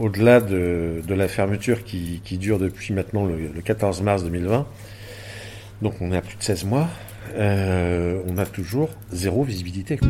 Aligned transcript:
Au-delà 0.00 0.40
de, 0.40 1.02
la 1.08 1.28
fermeture 1.28 1.84
qui, 1.84 2.20
dure 2.38 2.58
depuis 2.58 2.92
maintenant 2.92 3.24
le, 3.24 3.48
14 3.64 4.02
mars 4.02 4.24
2020, 4.24 4.66
donc 5.82 5.94
on 6.00 6.10
est 6.10 6.16
à 6.16 6.22
plus 6.22 6.36
de 6.36 6.42
16 6.42 6.64
mois, 6.64 6.88
euh, 7.34 8.20
on 8.26 8.36
a 8.36 8.44
toujours 8.44 8.90
zéro 9.12 9.44
visibilité. 9.44 10.00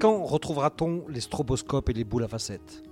Quand 0.00 0.24
retrouvera-t-on 0.24 1.04
les 1.08 1.20
stroboscopes 1.20 1.88
et 1.88 1.92
les 1.92 2.04
boules 2.04 2.24
à 2.24 2.28
facettes? 2.28 2.82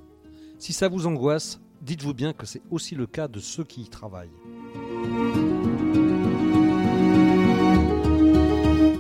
Si 0.59 0.73
ça 0.73 0.89
vous 0.89 1.07
angoisse, 1.09 1.61
dites-vous 1.83 2.15
bien 2.15 2.33
que 2.33 2.47
c'est 2.47 2.63
aussi 2.71 2.95
le 2.95 3.07
cas 3.07 3.29
de 3.29 3.41
ceux 3.41 3.65
qui 3.65 3.83
y 3.83 3.89
travaillent. 3.89 4.31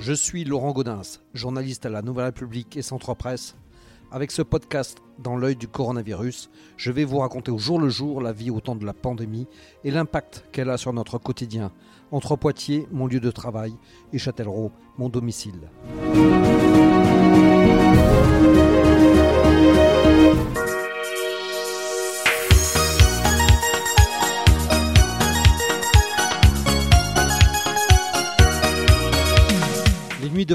Je 0.00 0.12
suis 0.12 0.44
Laurent 0.44 0.72
Gaudens, 0.72 1.20
journaliste 1.34 1.84
à 1.84 1.90
la 1.90 2.00
Nouvelle 2.00 2.26
République 2.26 2.76
et 2.76 2.82
Centre 2.82 3.14
Presse. 3.14 3.56
Avec 4.12 4.30
ce 4.30 4.42
podcast 4.42 4.98
dans 5.18 5.36
l'œil 5.36 5.56
du 5.56 5.66
coronavirus, 5.66 6.48
je 6.76 6.92
vais 6.92 7.04
vous 7.04 7.18
raconter 7.18 7.50
au 7.50 7.58
jour 7.58 7.80
le 7.80 7.88
jour 7.88 8.20
la 8.20 8.32
vie 8.32 8.50
au 8.50 8.60
temps 8.60 8.76
de 8.76 8.86
la 8.86 8.92
pandémie 8.92 9.48
et 9.82 9.90
l'impact 9.90 10.44
qu'elle 10.52 10.70
a 10.70 10.76
sur 10.76 10.92
notre 10.92 11.18
quotidien, 11.18 11.72
entre 12.12 12.36
Poitiers, 12.36 12.86
mon 12.92 13.08
lieu 13.08 13.18
de 13.18 13.32
travail, 13.32 13.74
et 14.12 14.18
Châtellerault, 14.18 14.70
mon 14.96 15.08
domicile. 15.08 15.68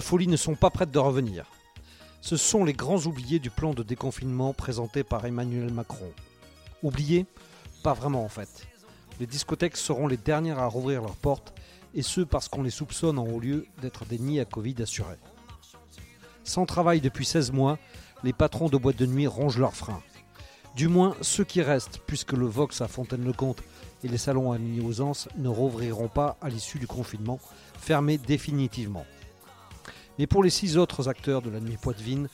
De 0.02 0.06
folie 0.08 0.26
ne 0.26 0.36
sont 0.36 0.56
pas 0.56 0.72
prêtes 0.72 0.90
de 0.90 0.98
revenir. 0.98 1.46
Ce 2.22 2.36
sont 2.36 2.66
les 2.66 2.74
grands 2.74 3.06
oubliés 3.06 3.38
du 3.38 3.52
plan 3.52 3.76
de 3.76 3.84
déconfinement 3.84 4.52
présenté 4.52 5.04
par 5.04 5.28
Emmanuel 5.28 5.72
Macron. 5.72 6.12
Oubliés? 6.82 7.28
Pas 7.84 7.94
vraiment 7.94 8.26
en 8.26 8.28
fait. 8.28 8.68
Les 9.20 9.28
discothèques 9.28 9.78
seront 9.78 10.08
les 10.08 10.18
dernières 10.18 10.58
à 10.58 10.66
rouvrir 10.66 11.04
leurs 11.04 11.18
portes, 11.18 11.54
et 11.94 12.02
ce 12.02 12.22
parce 12.22 12.48
qu'on 12.48 12.64
les 12.64 12.72
soupçonne 12.72 13.20
en 13.20 13.28
haut 13.28 13.40
lieu 13.40 13.68
d'être 13.80 14.06
des 14.06 14.18
nids 14.18 14.40
à 14.40 14.46
Covid 14.46 14.74
assurés. 14.82 15.20
Sans 16.44 16.66
travail 16.66 17.00
depuis 17.00 17.26
16 17.26 17.52
mois, 17.52 17.78
les 18.24 18.34
patrons 18.34 18.70
de 18.70 18.78
boîtes 18.78 18.98
de 18.98 19.06
nuit 19.06 19.28
rongent 19.28 19.60
leurs 19.60 19.76
freins. 19.76 20.02
Du 20.76 20.88
moins 20.88 21.16
ceux 21.22 21.44
qui 21.44 21.62
restent, 21.62 22.00
puisque 22.08 22.34
le 22.34 22.48
Vox 22.48 22.82
à 22.82 22.88
Fontaine-le-Comte 22.88 23.62
et 24.04 24.08
les 24.08 24.18
salons 24.18 24.52
à 24.52 24.58
Mini-Ausence 24.58 25.30
ne 25.38 25.48
rouvriront 25.48 26.08
pas 26.08 26.38
à 26.42 26.50
l'issue 26.50 26.80
du 26.80 26.88
confinement, 26.88 27.40
fermés 27.78 28.18
définitivement. 28.18 29.06
Mais 30.22 30.28
pour 30.28 30.44
les 30.44 30.52
six 30.52 30.78
autres 30.78 31.10
acteurs 31.10 31.42
de 31.42 31.50
la 31.50 31.60
nuit 31.60 31.78
poitevine, 31.82 32.28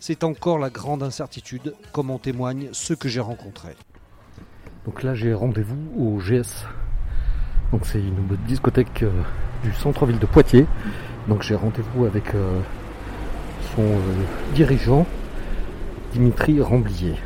c'est 0.00 0.24
encore 0.24 0.58
la 0.58 0.70
grande 0.70 1.02
incertitude, 1.02 1.74
comme 1.92 2.10
en 2.10 2.18
témoignent 2.18 2.70
ceux 2.72 2.96
que 2.96 3.06
j'ai 3.06 3.20
rencontrés. 3.20 3.76
Donc 4.86 5.02
là, 5.02 5.14
j'ai 5.14 5.34
rendez-vous 5.34 5.92
au 5.98 6.16
GS. 6.20 6.64
Donc 7.70 7.84
c'est 7.84 7.98
une 7.98 8.38
discothèque 8.48 9.02
euh, 9.02 9.10
du 9.62 9.74
centre-ville 9.74 10.18
de 10.18 10.24
Poitiers. 10.24 10.64
Donc 11.28 11.42
j'ai 11.42 11.54
rendez-vous 11.54 12.06
avec 12.06 12.34
euh, 12.34 12.62
son 13.76 13.82
euh, 13.82 13.98
dirigeant, 14.54 15.06
Dimitri 16.14 16.62
Ramblier. 16.62 17.16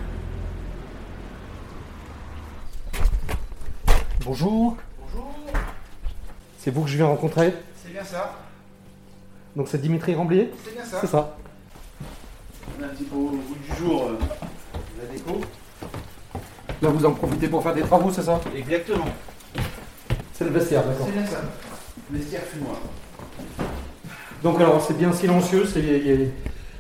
Bonjour. 4.24 4.77
Bonjour. 4.98 5.33
C'est 6.58 6.72
vous 6.72 6.83
que 6.83 6.91
je 6.91 6.96
viens 6.96 7.06
rencontrer? 7.06 7.55
C'est 7.80 7.92
bien 7.92 8.02
ça. 8.02 8.48
Donc 9.57 9.69
c'est 9.69 9.81
Dimitri 9.81 10.15
Ramblier 10.15 10.51
C'est 10.65 10.75
bien 10.75 10.85
ça. 10.85 10.99
C'est 11.01 11.07
ça. 11.07 11.37
On 12.79 12.83
a 12.83 12.86
un 12.86 12.89
petit 12.91 13.05
peu 13.05 13.17
au 13.17 13.31
bout 13.31 13.57
du 13.69 13.77
jour 13.77 14.05
euh, 14.05 14.19
la 15.01 15.13
déco. 15.13 15.41
Là 16.81 16.89
vous 16.91 17.05
en 17.05 17.13
profitez 17.13 17.48
pour 17.48 17.63
faire 17.63 17.75
des 17.75 17.83
travaux, 17.83 18.11
c'est 18.11 18.23
ça 18.23 18.41
Exactement. 18.57 19.07
C'est 20.33 20.45
le 20.45 20.51
vestiaire, 20.51 20.85
d'accord. 20.87 21.07
C'est 21.07 21.13
bien 21.13 21.27
ça. 21.27 21.41
Vestiaire 22.11 22.42
fumoir. 22.42 22.77
Donc 24.42 24.61
alors 24.61 24.81
c'est 24.81 24.97
bien 24.97 25.13
silencieux, 25.13 25.64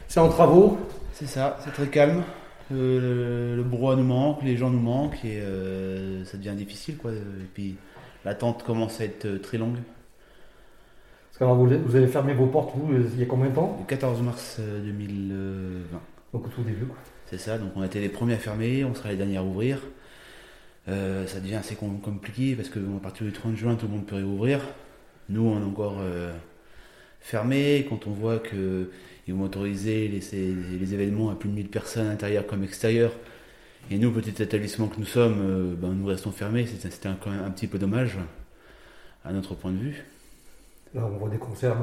c'est 0.06 0.20
en 0.20 0.28
travaux. 0.28 0.78
C'est 1.12 1.26
ça, 1.26 1.58
c'est 1.64 1.72
très 1.72 1.88
calme. 1.88 2.22
Euh, 2.70 3.56
le 3.56 3.62
brouhaha 3.64 3.96
nous 3.96 4.04
manque, 4.04 4.42
les 4.44 4.56
gens 4.56 4.70
nous 4.70 4.78
manquent 4.78 5.24
et 5.24 5.40
euh, 5.40 6.24
ça 6.24 6.36
devient 6.36 6.54
difficile 6.54 6.96
quoi. 6.96 7.12
Et 7.12 7.48
puis 7.52 7.76
l'attente 8.24 8.62
commence 8.62 9.00
à 9.00 9.04
être 9.04 9.38
très 9.38 9.58
longue. 9.58 9.78
Alors 11.40 11.54
vous, 11.54 11.94
avez 11.94 12.08
fermé 12.08 12.34
vos 12.34 12.46
portes, 12.46 12.74
vous, 12.74 12.92
il 12.92 13.20
y 13.20 13.22
a 13.22 13.26
combien 13.26 13.48
de 13.48 13.54
temps 13.54 13.76
Le 13.78 13.86
14 13.86 14.22
mars 14.22 14.58
2020. 14.58 15.34
Euh, 15.34 15.82
donc 16.32 16.46
au 16.46 16.48
tout 16.48 16.62
début, 16.62 16.84
quoi. 16.84 16.96
C'est 17.26 17.38
ça, 17.38 17.58
donc 17.58 17.70
on 17.76 17.82
a 17.82 17.86
été 17.86 18.00
les 18.00 18.08
premiers 18.08 18.34
à 18.34 18.38
fermer, 18.38 18.84
on 18.84 18.94
sera 18.94 19.10
les 19.10 19.16
derniers 19.16 19.36
à 19.36 19.44
ouvrir. 19.44 19.78
Euh, 20.88 21.26
ça 21.26 21.38
devient 21.38 21.56
assez 21.56 21.76
compliqué 21.76 22.56
parce 22.56 22.70
qu'à 22.70 22.80
partir 23.00 23.24
du 23.24 23.32
30 23.32 23.54
juin, 23.54 23.76
tout 23.76 23.86
le 23.86 23.92
monde 23.92 24.06
peut 24.06 24.16
réouvrir. 24.16 24.60
Nous, 25.28 25.46
on 25.46 25.60
est 25.60 25.64
encore 25.64 25.98
euh, 26.00 26.32
fermé. 27.20 27.86
Quand 27.88 28.08
on 28.08 28.10
voit 28.10 28.40
qu'ils 28.40 29.34
vont 29.34 29.44
autoriser 29.44 30.08
les, 30.08 30.94
événements 30.94 31.30
à 31.30 31.36
plus 31.36 31.50
de 31.50 31.54
1000 31.54 31.68
personnes 31.68 32.08
intérieures 32.08 32.46
comme 32.46 32.64
extérieures, 32.64 33.12
et 33.90 33.98
nous, 33.98 34.10
petit 34.10 34.42
établissement 34.42 34.88
que 34.88 34.98
nous 34.98 35.06
sommes, 35.06 35.76
ben, 35.76 35.92
nous 35.92 36.06
restons 36.06 36.32
fermés, 36.32 36.66
c'était 36.66 36.88
quand 37.22 37.30
même 37.30 37.44
un 37.44 37.50
petit 37.50 37.68
peu 37.68 37.78
dommage 37.78 38.18
à 39.24 39.32
notre 39.32 39.54
point 39.54 39.70
de 39.70 39.78
vue. 39.78 40.04
Là, 40.94 41.02
on 41.04 41.18
voit 41.18 41.28
des 41.28 41.36
concerts 41.36 41.76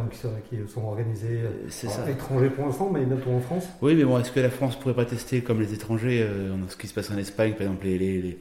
qui, 0.50 0.58
sont, 0.68 0.84
organisés 0.84 1.42
à 1.44 2.08
l'étranger 2.08 2.50
pour 2.50 2.66
l'instant, 2.66 2.90
mais 2.92 3.06
bientôt 3.06 3.30
en 3.32 3.40
France. 3.40 3.66
Oui, 3.82 3.94
mais 3.94 4.04
bon, 4.04 4.18
est-ce 4.18 4.32
que 4.32 4.40
la 4.40 4.50
France 4.50 4.78
pourrait 4.78 4.96
pas 4.96 5.06
tester 5.06 5.42
comme 5.42 5.62
les 5.62 5.74
étrangers, 5.74 6.24
euh, 6.24 6.56
ce 6.70 6.76
qui 6.76 6.88
se 6.88 6.94
passe 6.94 7.12
en 7.12 7.18
Espagne, 7.18 7.52
par 7.52 7.62
exemple, 7.62 7.86
les, 7.86 8.00
les, 8.00 8.38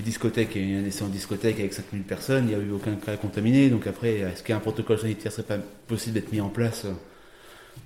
discothèques, 0.00 0.56
il 0.56 0.72
y 0.72 0.76
a 0.76 0.80
un 0.80 0.84
essai 0.84 1.04
en 1.04 1.08
discothèque 1.08 1.60
avec 1.60 1.72
5000 1.72 2.02
personnes, 2.02 2.48
il 2.48 2.56
n'y 2.56 2.60
a 2.60 2.66
eu 2.66 2.72
aucun 2.72 2.96
cas 2.96 3.16
contaminé, 3.16 3.70
donc 3.70 3.86
après, 3.86 4.14
est-ce 4.14 4.42
qu'un 4.42 4.58
protocole 4.58 4.98
sanitaire 4.98 5.30
serait 5.30 5.46
pas 5.46 5.58
possible 5.86 6.14
d'être 6.14 6.32
mis 6.32 6.40
en 6.40 6.48
place 6.48 6.86
euh, 6.86 6.92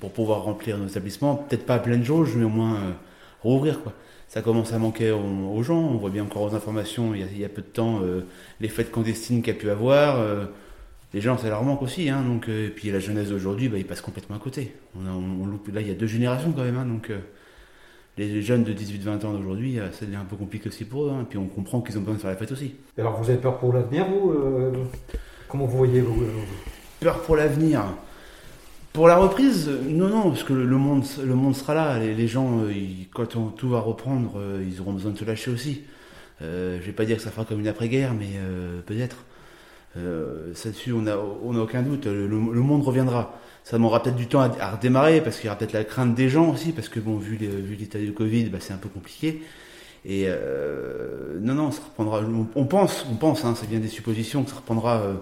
pour 0.00 0.10
pouvoir 0.12 0.44
remplir 0.44 0.78
nos 0.78 0.86
établissements? 0.86 1.36
Peut-être 1.36 1.66
pas 1.66 1.74
à 1.74 1.78
pleine 1.78 2.04
jauge, 2.04 2.36
mais 2.36 2.44
au 2.44 2.48
moins 2.48 2.76
euh, 2.76 2.92
rouvrir, 3.42 3.82
quoi 3.82 3.92
ça 4.30 4.42
commence 4.42 4.74
à 4.74 4.78
manquer 4.78 5.10
aux, 5.10 5.62
gens. 5.62 5.80
On 5.80 5.96
voit 5.96 6.10
bien 6.10 6.22
encore 6.22 6.42
aux 6.42 6.54
informations, 6.54 7.14
il 7.14 7.38
y 7.38 7.46
a, 7.46 7.48
peu 7.48 7.62
de 7.62 7.66
temps, 7.66 8.02
les 8.60 8.68
fêtes 8.68 8.92
clandestines 8.92 9.40
qu'il 9.40 9.54
y 9.54 9.56
a 9.56 9.58
pu 9.58 9.70
avoir 9.70 10.22
les 11.14 11.20
gens, 11.20 11.38
ça 11.38 11.48
leur 11.48 11.62
manque 11.62 11.82
aussi. 11.82 12.08
Hein, 12.08 12.22
donc, 12.22 12.48
euh, 12.48 12.66
et 12.66 12.70
puis 12.70 12.90
la 12.90 12.98
jeunesse 12.98 13.28
d'aujourd'hui, 13.28 13.68
bah, 13.68 13.78
ils 13.78 13.86
passent 13.86 14.00
complètement 14.00 14.36
à 14.36 14.38
côté. 14.38 14.74
On, 14.96 15.46
loupe, 15.46 15.68
là, 15.72 15.80
il 15.80 15.88
y 15.88 15.90
a 15.90 15.94
deux 15.94 16.06
générations 16.06 16.52
quand 16.52 16.64
même. 16.64 16.76
Hein, 16.76 16.86
donc, 16.86 17.10
euh, 17.10 17.18
les 18.18 18.42
jeunes 18.42 18.64
de 18.64 18.72
18-20 18.72 19.24
ans 19.24 19.32
d'aujourd'hui, 19.32 19.78
euh, 19.78 19.90
ça 19.92 20.04
devient 20.04 20.16
un 20.16 20.24
peu 20.24 20.36
compliqué 20.36 20.68
aussi 20.68 20.84
pour 20.84 21.06
eux. 21.06 21.10
Hein, 21.10 21.22
et 21.22 21.24
puis 21.24 21.38
on 21.38 21.46
comprend 21.46 21.80
qu'ils 21.80 21.96
ont 21.96 22.00
besoin 22.00 22.14
de 22.14 22.20
faire 22.20 22.30
la 22.30 22.36
fête 22.36 22.52
aussi. 22.52 22.74
Et 22.96 23.00
alors, 23.00 23.20
vous 23.20 23.30
avez 23.30 23.38
peur 23.38 23.58
pour 23.58 23.72
l'avenir, 23.72 24.06
vous 24.06 24.34
Comment 25.48 25.64
vous 25.64 25.78
voyez 25.78 26.00
vous, 26.00 26.24
Peur 27.00 27.22
pour 27.22 27.36
l'avenir 27.36 27.84
pour 28.94 29.06
la 29.06 29.16
reprise, 29.16 29.70
non, 29.86 30.08
non, 30.08 30.30
parce 30.30 30.42
que 30.42 30.52
le 30.52 30.76
monde, 30.76 31.04
le 31.24 31.34
monde 31.34 31.54
sera 31.54 31.72
là. 31.72 31.98
Les, 32.00 32.26
gens, 32.26 32.62
quand 33.14 33.26
tout 33.26 33.68
va 33.68 33.78
reprendre, 33.78 34.40
ils 34.66 34.80
auront 34.80 34.92
besoin 34.92 35.12
de 35.12 35.18
se 35.18 35.24
lâcher 35.24 35.52
aussi. 35.52 35.84
je 36.40 36.80
vais 36.84 36.92
pas 36.92 37.04
dire 37.04 37.18
que 37.18 37.22
ça 37.22 37.30
fera 37.30 37.44
comme 37.44 37.60
une 37.60 37.68
après-guerre, 37.68 38.12
mais 38.14 38.30
peut-être. 38.86 39.18
Euh, 39.96 40.52
là-dessus, 40.64 40.92
on 40.92 41.02
n'a 41.02 41.18
on 41.18 41.56
a 41.56 41.60
aucun 41.60 41.82
doute. 41.82 42.06
Le, 42.06 42.28
monde 42.28 42.82
reviendra. 42.82 43.34
Ça 43.64 43.76
demandera 43.76 44.02
peut-être 44.02 44.16
du 44.16 44.26
temps 44.26 44.40
à, 44.40 44.70
redémarrer 44.72 45.20
parce 45.20 45.36
qu'il 45.36 45.46
y 45.46 45.48
aura 45.48 45.58
peut-être 45.58 45.72
la 45.72 45.84
crainte 45.84 46.14
des 46.14 46.28
gens 46.28 46.50
aussi, 46.50 46.72
parce 46.72 46.88
que 46.88 47.00
bon, 47.00 47.16
vu, 47.16 47.36
l'état 47.36 47.98
du 47.98 48.12
Covid, 48.12 48.46
bah, 48.46 48.58
c'est 48.60 48.72
un 48.72 48.78
peu 48.78 48.88
compliqué. 48.88 49.42
Et 50.04 50.24
euh, 50.26 51.38
non, 51.40 51.54
non, 51.54 51.70
ça 51.70 51.82
reprendra. 51.82 52.22
On, 52.54 52.64
pense, 52.64 53.06
on 53.10 53.16
pense, 53.16 53.44
hein, 53.44 53.54
c'est 53.56 53.68
bien 53.68 53.80
des 53.80 53.88
suppositions 53.88 54.44
que 54.44 54.50
ça 54.50 54.56
reprendra 54.56 55.00
euh, 55.00 55.14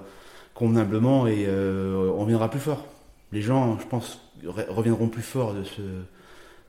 convenablement 0.55 1.26
et 1.26 1.46
euh, 1.49 2.12
on 2.14 2.20
reviendra 2.20 2.50
plus 2.50 2.61
fort. 2.61 2.87
Les 3.32 3.43
gens, 3.43 3.79
je 3.81 3.87
pense, 3.87 4.20
reviendront 4.44 5.08
plus 5.08 5.23
fort 5.23 5.55
de 5.55 5.64
ce, 5.64 5.82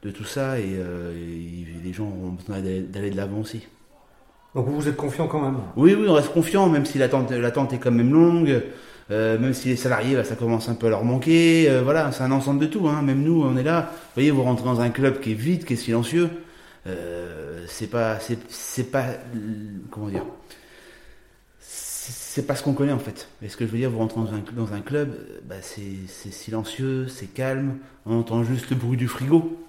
de 0.04 0.12
tout 0.12 0.24
ça 0.24 0.60
et, 0.60 0.72
et 0.72 1.68
les 1.84 1.94
gens 1.94 2.06
auront 2.06 2.32
besoin 2.32 2.60
d'aller 2.60 3.12
de 3.12 3.18
l'avant 3.18 3.42
aussi. 3.42 3.68
Donc 4.58 4.70
vous 4.70 4.88
êtes 4.88 4.96
confiant 4.96 5.28
quand 5.28 5.40
même 5.40 5.58
Oui, 5.76 5.94
oui, 5.94 6.08
on 6.10 6.14
reste 6.14 6.34
confiant, 6.34 6.68
même 6.68 6.84
si 6.84 6.98
l'attente, 6.98 7.32
est 7.32 7.78
quand 7.78 7.92
même 7.92 8.12
longue, 8.12 8.64
euh, 9.12 9.38
même 9.38 9.54
si 9.54 9.68
les 9.68 9.76
salariés, 9.76 10.24
ça 10.24 10.36
commence 10.36 10.68
un 10.68 10.74
peu 10.74 10.88
à 10.88 10.90
leur 10.90 11.04
manquer. 11.04 11.70
Euh, 11.70 11.84
voilà, 11.84 12.12
c'est 12.12 12.24
un 12.24 12.32
ensemble 12.32 12.62
de 12.62 12.66
tout. 12.66 12.88
Hein. 12.88 13.04
Même 13.04 13.22
nous, 13.22 13.44
on 13.44 13.56
est 13.56 13.62
là. 13.62 13.92
Vous 13.92 13.98
voyez, 14.16 14.32
vous 14.32 14.42
rentrez 14.42 14.66
dans 14.66 14.82
un 14.82 14.90
club 14.90 15.20
qui 15.20 15.34
est 15.34 15.36
vide, 15.36 15.64
qui 15.64 15.74
est 15.74 15.76
silencieux. 15.76 16.32
Euh, 16.88 17.66
c'est 17.68 17.86
pas, 17.86 18.18
c'est, 18.50 18.92
pas, 18.92 19.04
comment 19.92 20.08
dire? 20.08 20.26
C'est 21.60 22.48
pas 22.48 22.56
ce 22.56 22.64
qu'on 22.64 22.74
connaît 22.74 22.94
en 22.94 23.00
fait. 23.00 23.28
Et 23.44 23.50
ce 23.50 23.58
que 23.58 23.68
je 23.68 23.72
veux 23.72 23.78
dire, 23.78 23.92
vous 23.92 24.00
rentrez 24.00 24.22
dans 24.56 24.74
un, 24.74 24.82
club, 24.82 25.16
bah, 25.48 25.58
c'est 25.62 26.32
silencieux, 26.32 27.08
c'est 27.10 27.28
calme, 27.28 27.76
on 28.08 28.18
entend 28.18 28.44
juste 28.44 28.72
le 28.72 28.76
bruit 28.76 28.98
du 28.98 29.08
frigo. 29.08 29.67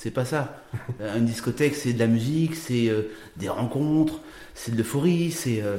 C'est 0.00 0.12
pas 0.12 0.24
ça. 0.24 0.62
Euh, 1.00 1.18
Une 1.18 1.24
discothèque, 1.24 1.74
c'est 1.74 1.92
de 1.92 1.98
la 1.98 2.06
musique, 2.06 2.54
c'est 2.54 2.88
euh, 2.88 3.02
des 3.36 3.48
rencontres, 3.48 4.20
c'est 4.54 4.70
de 4.70 4.76
l'euphorie, 4.76 5.32
c'est 5.32 5.60
euh, 5.60 5.78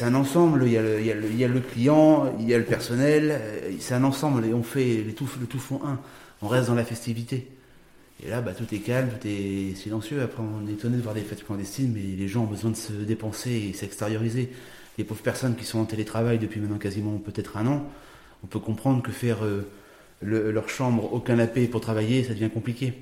un 0.00 0.14
ensemble. 0.14 0.62
Il 0.64 0.72
y, 0.72 0.78
a 0.78 0.82
le, 0.82 0.98
il, 0.98 1.36
y 1.36 1.44
a 1.44 1.48
le, 1.48 1.60
client, 1.60 2.34
il 2.40 2.48
y 2.48 2.54
a 2.54 2.58
le 2.58 2.64
personnel, 2.64 3.38
c'est 3.80 3.92
un 3.92 4.04
ensemble 4.04 4.46
et 4.46 4.54
on 4.54 4.62
fait 4.62 5.04
les 5.06 5.12
tout, 5.12 5.28
le 5.40 5.46
tout 5.46 5.58
font 5.58 5.78
un. 5.84 6.00
On 6.40 6.48
reste 6.48 6.68
dans 6.68 6.74
la 6.74 6.86
festivité. 6.86 7.48
Et 8.24 8.30
là, 8.30 8.40
bah, 8.40 8.52
tout 8.54 8.64
est 8.74 8.78
calme, 8.78 9.10
tout 9.20 9.28
est 9.28 9.74
silencieux. 9.76 10.22
Après, 10.22 10.42
on 10.42 10.66
est 10.66 10.72
étonné 10.72 10.96
de 10.96 11.02
voir 11.02 11.14
des 11.14 11.20
fêtes 11.20 11.44
clandestines, 11.44 11.92
mais 11.94 12.00
les 12.16 12.28
gens 12.28 12.44
ont 12.44 12.46
besoin 12.46 12.70
de 12.70 12.76
se 12.76 12.92
dépenser 12.94 13.50
et 13.70 13.72
s'extérioriser. 13.74 14.48
Les 14.96 15.04
pauvres 15.04 15.22
personnes 15.22 15.54
qui 15.54 15.66
sont 15.66 15.80
en 15.80 15.84
télétravail 15.84 16.38
depuis 16.38 16.60
maintenant 16.60 16.78
quasiment 16.78 17.18
peut-être 17.18 17.58
un 17.58 17.66
an, 17.66 17.84
on 18.42 18.46
peut 18.46 18.58
comprendre 18.58 19.02
que 19.02 19.12
faire 19.12 19.40
le- 20.22 20.50
leur 20.50 20.68
chambre 20.70 21.12
au 21.12 21.20
canapé 21.20 21.68
pour 21.68 21.82
travailler, 21.82 22.24
ça 22.24 22.30
devient 22.34 22.50
compliqué. 22.50 22.94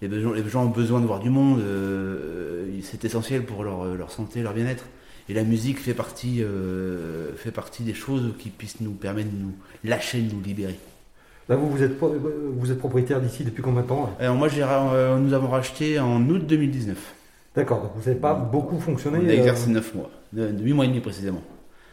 Les 0.00 0.22
gens, 0.22 0.32
les 0.32 0.48
gens 0.48 0.64
ont 0.64 0.70
besoin 0.70 1.00
de 1.00 1.06
voir 1.06 1.18
du 1.18 1.30
monde, 1.30 1.60
euh, 1.60 2.66
c'est 2.82 3.04
essentiel 3.04 3.44
pour 3.44 3.64
leur, 3.64 3.84
leur 3.96 4.10
santé, 4.10 4.42
leur 4.42 4.54
bien-être. 4.54 4.84
Et 5.28 5.34
la 5.34 5.44
musique 5.44 5.78
fait 5.78 5.92
partie, 5.92 6.42
euh, 6.42 7.34
fait 7.36 7.50
partie 7.50 7.82
des 7.82 7.92
choses 7.92 8.32
qui 8.38 8.48
puissent 8.48 8.80
nous 8.80 8.92
permettre 8.92 9.30
de 9.30 9.36
nous 9.36 9.52
lâcher, 9.84 10.22
de 10.22 10.34
nous 10.34 10.40
libérer. 10.40 10.78
Là, 11.48 11.56
vous, 11.56 11.68
vous 11.68 11.82
êtes, 11.82 11.98
vous 11.98 12.72
êtes 12.72 12.78
propriétaire 12.78 13.20
d'ici 13.20 13.44
depuis 13.44 13.62
combien 13.62 13.82
de 13.82 13.86
temps 13.86 14.10
Alors 14.20 14.36
moi, 14.36 14.48
euh, 14.56 15.18
nous 15.18 15.32
avons 15.34 15.48
racheté 15.48 15.98
en 15.98 16.26
août 16.28 16.46
2019. 16.46 17.14
D'accord, 17.54 17.82
donc 17.82 17.90
vous 17.96 18.08
n'avez 18.08 18.20
pas 18.20 18.34
beaucoup 18.34 18.78
fonctionné. 18.78 19.18
On 19.22 19.28
a 19.28 19.32
exercé 19.32 19.68
euh, 19.68 19.74
9 19.74 19.94
mois, 19.94 20.10
8 20.34 20.72
mois 20.72 20.84
et 20.84 20.88
demi 20.88 21.00
précisément. 21.00 21.42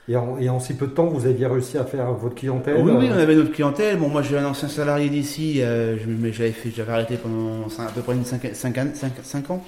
Et, 0.07 0.15
en, 0.15 0.37
et 0.39 0.49
en 0.49 0.59
si 0.59 0.73
peu 0.75 0.87
de 0.87 0.91
temps, 0.91 1.05
vous 1.07 1.25
aviez 1.25 1.47
réussi 1.47 1.77
à 1.77 1.83
faire 1.85 2.11
votre 2.13 2.35
clientèle 2.35 2.77
Oui, 2.77 2.91
oui, 2.95 3.07
euh, 3.09 3.15
on 3.15 3.17
avait 3.19 3.35
notre 3.35 3.51
clientèle. 3.51 3.97
Bon, 3.97 4.07
moi, 4.09 4.21
j'ai 4.21 4.37
un 4.37 4.45
ancien 4.45 4.67
salarié 4.67 5.09
d'ici, 5.09 5.55
euh, 5.61 5.95
mais 6.07 6.31
j'avais 6.31 6.53
arrêté 6.91 7.17
pendant 7.17 7.67
cin- 7.67 7.87
à 7.87 7.91
peu 7.91 8.01
près 8.01 8.15
5 8.53 9.49
ans. 9.49 9.63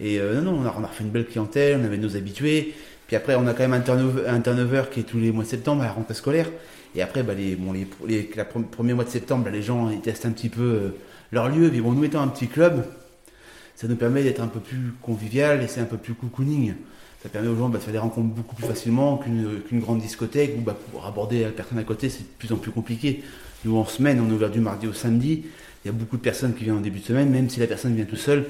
Et 0.00 0.18
euh, 0.20 0.40
non, 0.40 0.52
non, 0.52 0.60
on 0.62 0.66
a, 0.66 0.74
on 0.78 0.84
a 0.84 0.86
refait 0.86 1.04
une 1.04 1.10
belle 1.10 1.26
clientèle, 1.26 1.78
on 1.80 1.84
avait 1.84 1.96
nos 1.98 2.16
habitués. 2.16 2.74
Puis 3.06 3.16
après, 3.16 3.34
on 3.34 3.46
a 3.46 3.52
quand 3.52 3.60
même 3.64 3.72
un 3.74 3.80
turnover, 3.80 4.22
un 4.28 4.40
turnover 4.40 4.84
qui 4.90 5.00
est 5.00 5.04
tous 5.04 5.18
les 5.18 5.30
mois 5.32 5.44
de 5.44 5.48
septembre 5.48 5.82
à 5.82 5.86
la 5.86 5.92
rentrée 5.92 6.14
scolaire. 6.14 6.48
Et 6.96 7.02
après, 7.02 7.22
bah, 7.22 7.34
les, 7.34 7.56
bon, 7.56 7.72
les, 7.72 7.86
les, 8.06 8.30
la 8.36 8.44
pre- 8.44 8.64
premier 8.64 8.94
mois 8.94 9.04
de 9.04 9.10
septembre, 9.10 9.44
bah, 9.44 9.50
les 9.50 9.62
gens 9.62 9.90
ils 9.90 10.00
testent 10.00 10.26
un 10.26 10.30
petit 10.30 10.48
peu 10.48 10.62
euh, 10.62 10.88
leur 11.32 11.48
lieu. 11.48 11.68
Puis 11.68 11.80
bon, 11.80 11.92
nous 11.92 12.04
étant 12.04 12.22
un 12.22 12.28
petit 12.28 12.46
club, 12.46 12.84
ça 13.74 13.88
nous 13.88 13.96
permet 13.96 14.22
d'être 14.22 14.40
un 14.40 14.46
peu 14.46 14.60
plus 14.60 14.92
convivial 15.02 15.62
et 15.62 15.66
c'est 15.66 15.80
un 15.80 15.84
peu 15.86 15.96
plus 15.96 16.14
cocooning. 16.14 16.74
Ça 17.24 17.30
permet 17.30 17.48
aux 17.48 17.56
gens 17.56 17.70
bah, 17.70 17.78
de 17.78 17.82
faire 17.82 17.94
des 17.94 17.98
rencontres 17.98 18.28
beaucoup 18.28 18.54
plus 18.54 18.66
facilement 18.66 19.16
qu'une 19.16 19.80
grande 19.80 19.98
discothèque 19.98 20.56
où 20.58 20.60
bah, 20.60 20.76
pour 20.92 21.06
aborder 21.06 21.42
la 21.44 21.48
personne 21.52 21.78
à 21.78 21.82
côté, 21.82 22.10
c'est 22.10 22.20
de 22.20 22.28
plus 22.38 22.52
en 22.52 22.58
plus 22.58 22.70
compliqué. 22.70 23.22
Nous, 23.64 23.74
en 23.78 23.86
semaine, 23.86 24.20
on 24.20 24.28
est 24.30 24.34
ouvert 24.34 24.50
du 24.50 24.60
mardi 24.60 24.86
au 24.86 24.92
samedi. 24.92 25.42
Il 25.84 25.88
y 25.88 25.88
a 25.88 25.92
beaucoup 25.92 26.18
de 26.18 26.22
personnes 26.22 26.52
qui 26.54 26.64
viennent 26.64 26.76
en 26.76 26.82
début 26.82 26.98
de 27.00 27.04
semaine, 27.06 27.30
même 27.30 27.48
si 27.48 27.60
la 27.60 27.66
personne 27.66 27.94
vient 27.94 28.04
tout 28.04 28.16
seul. 28.16 28.44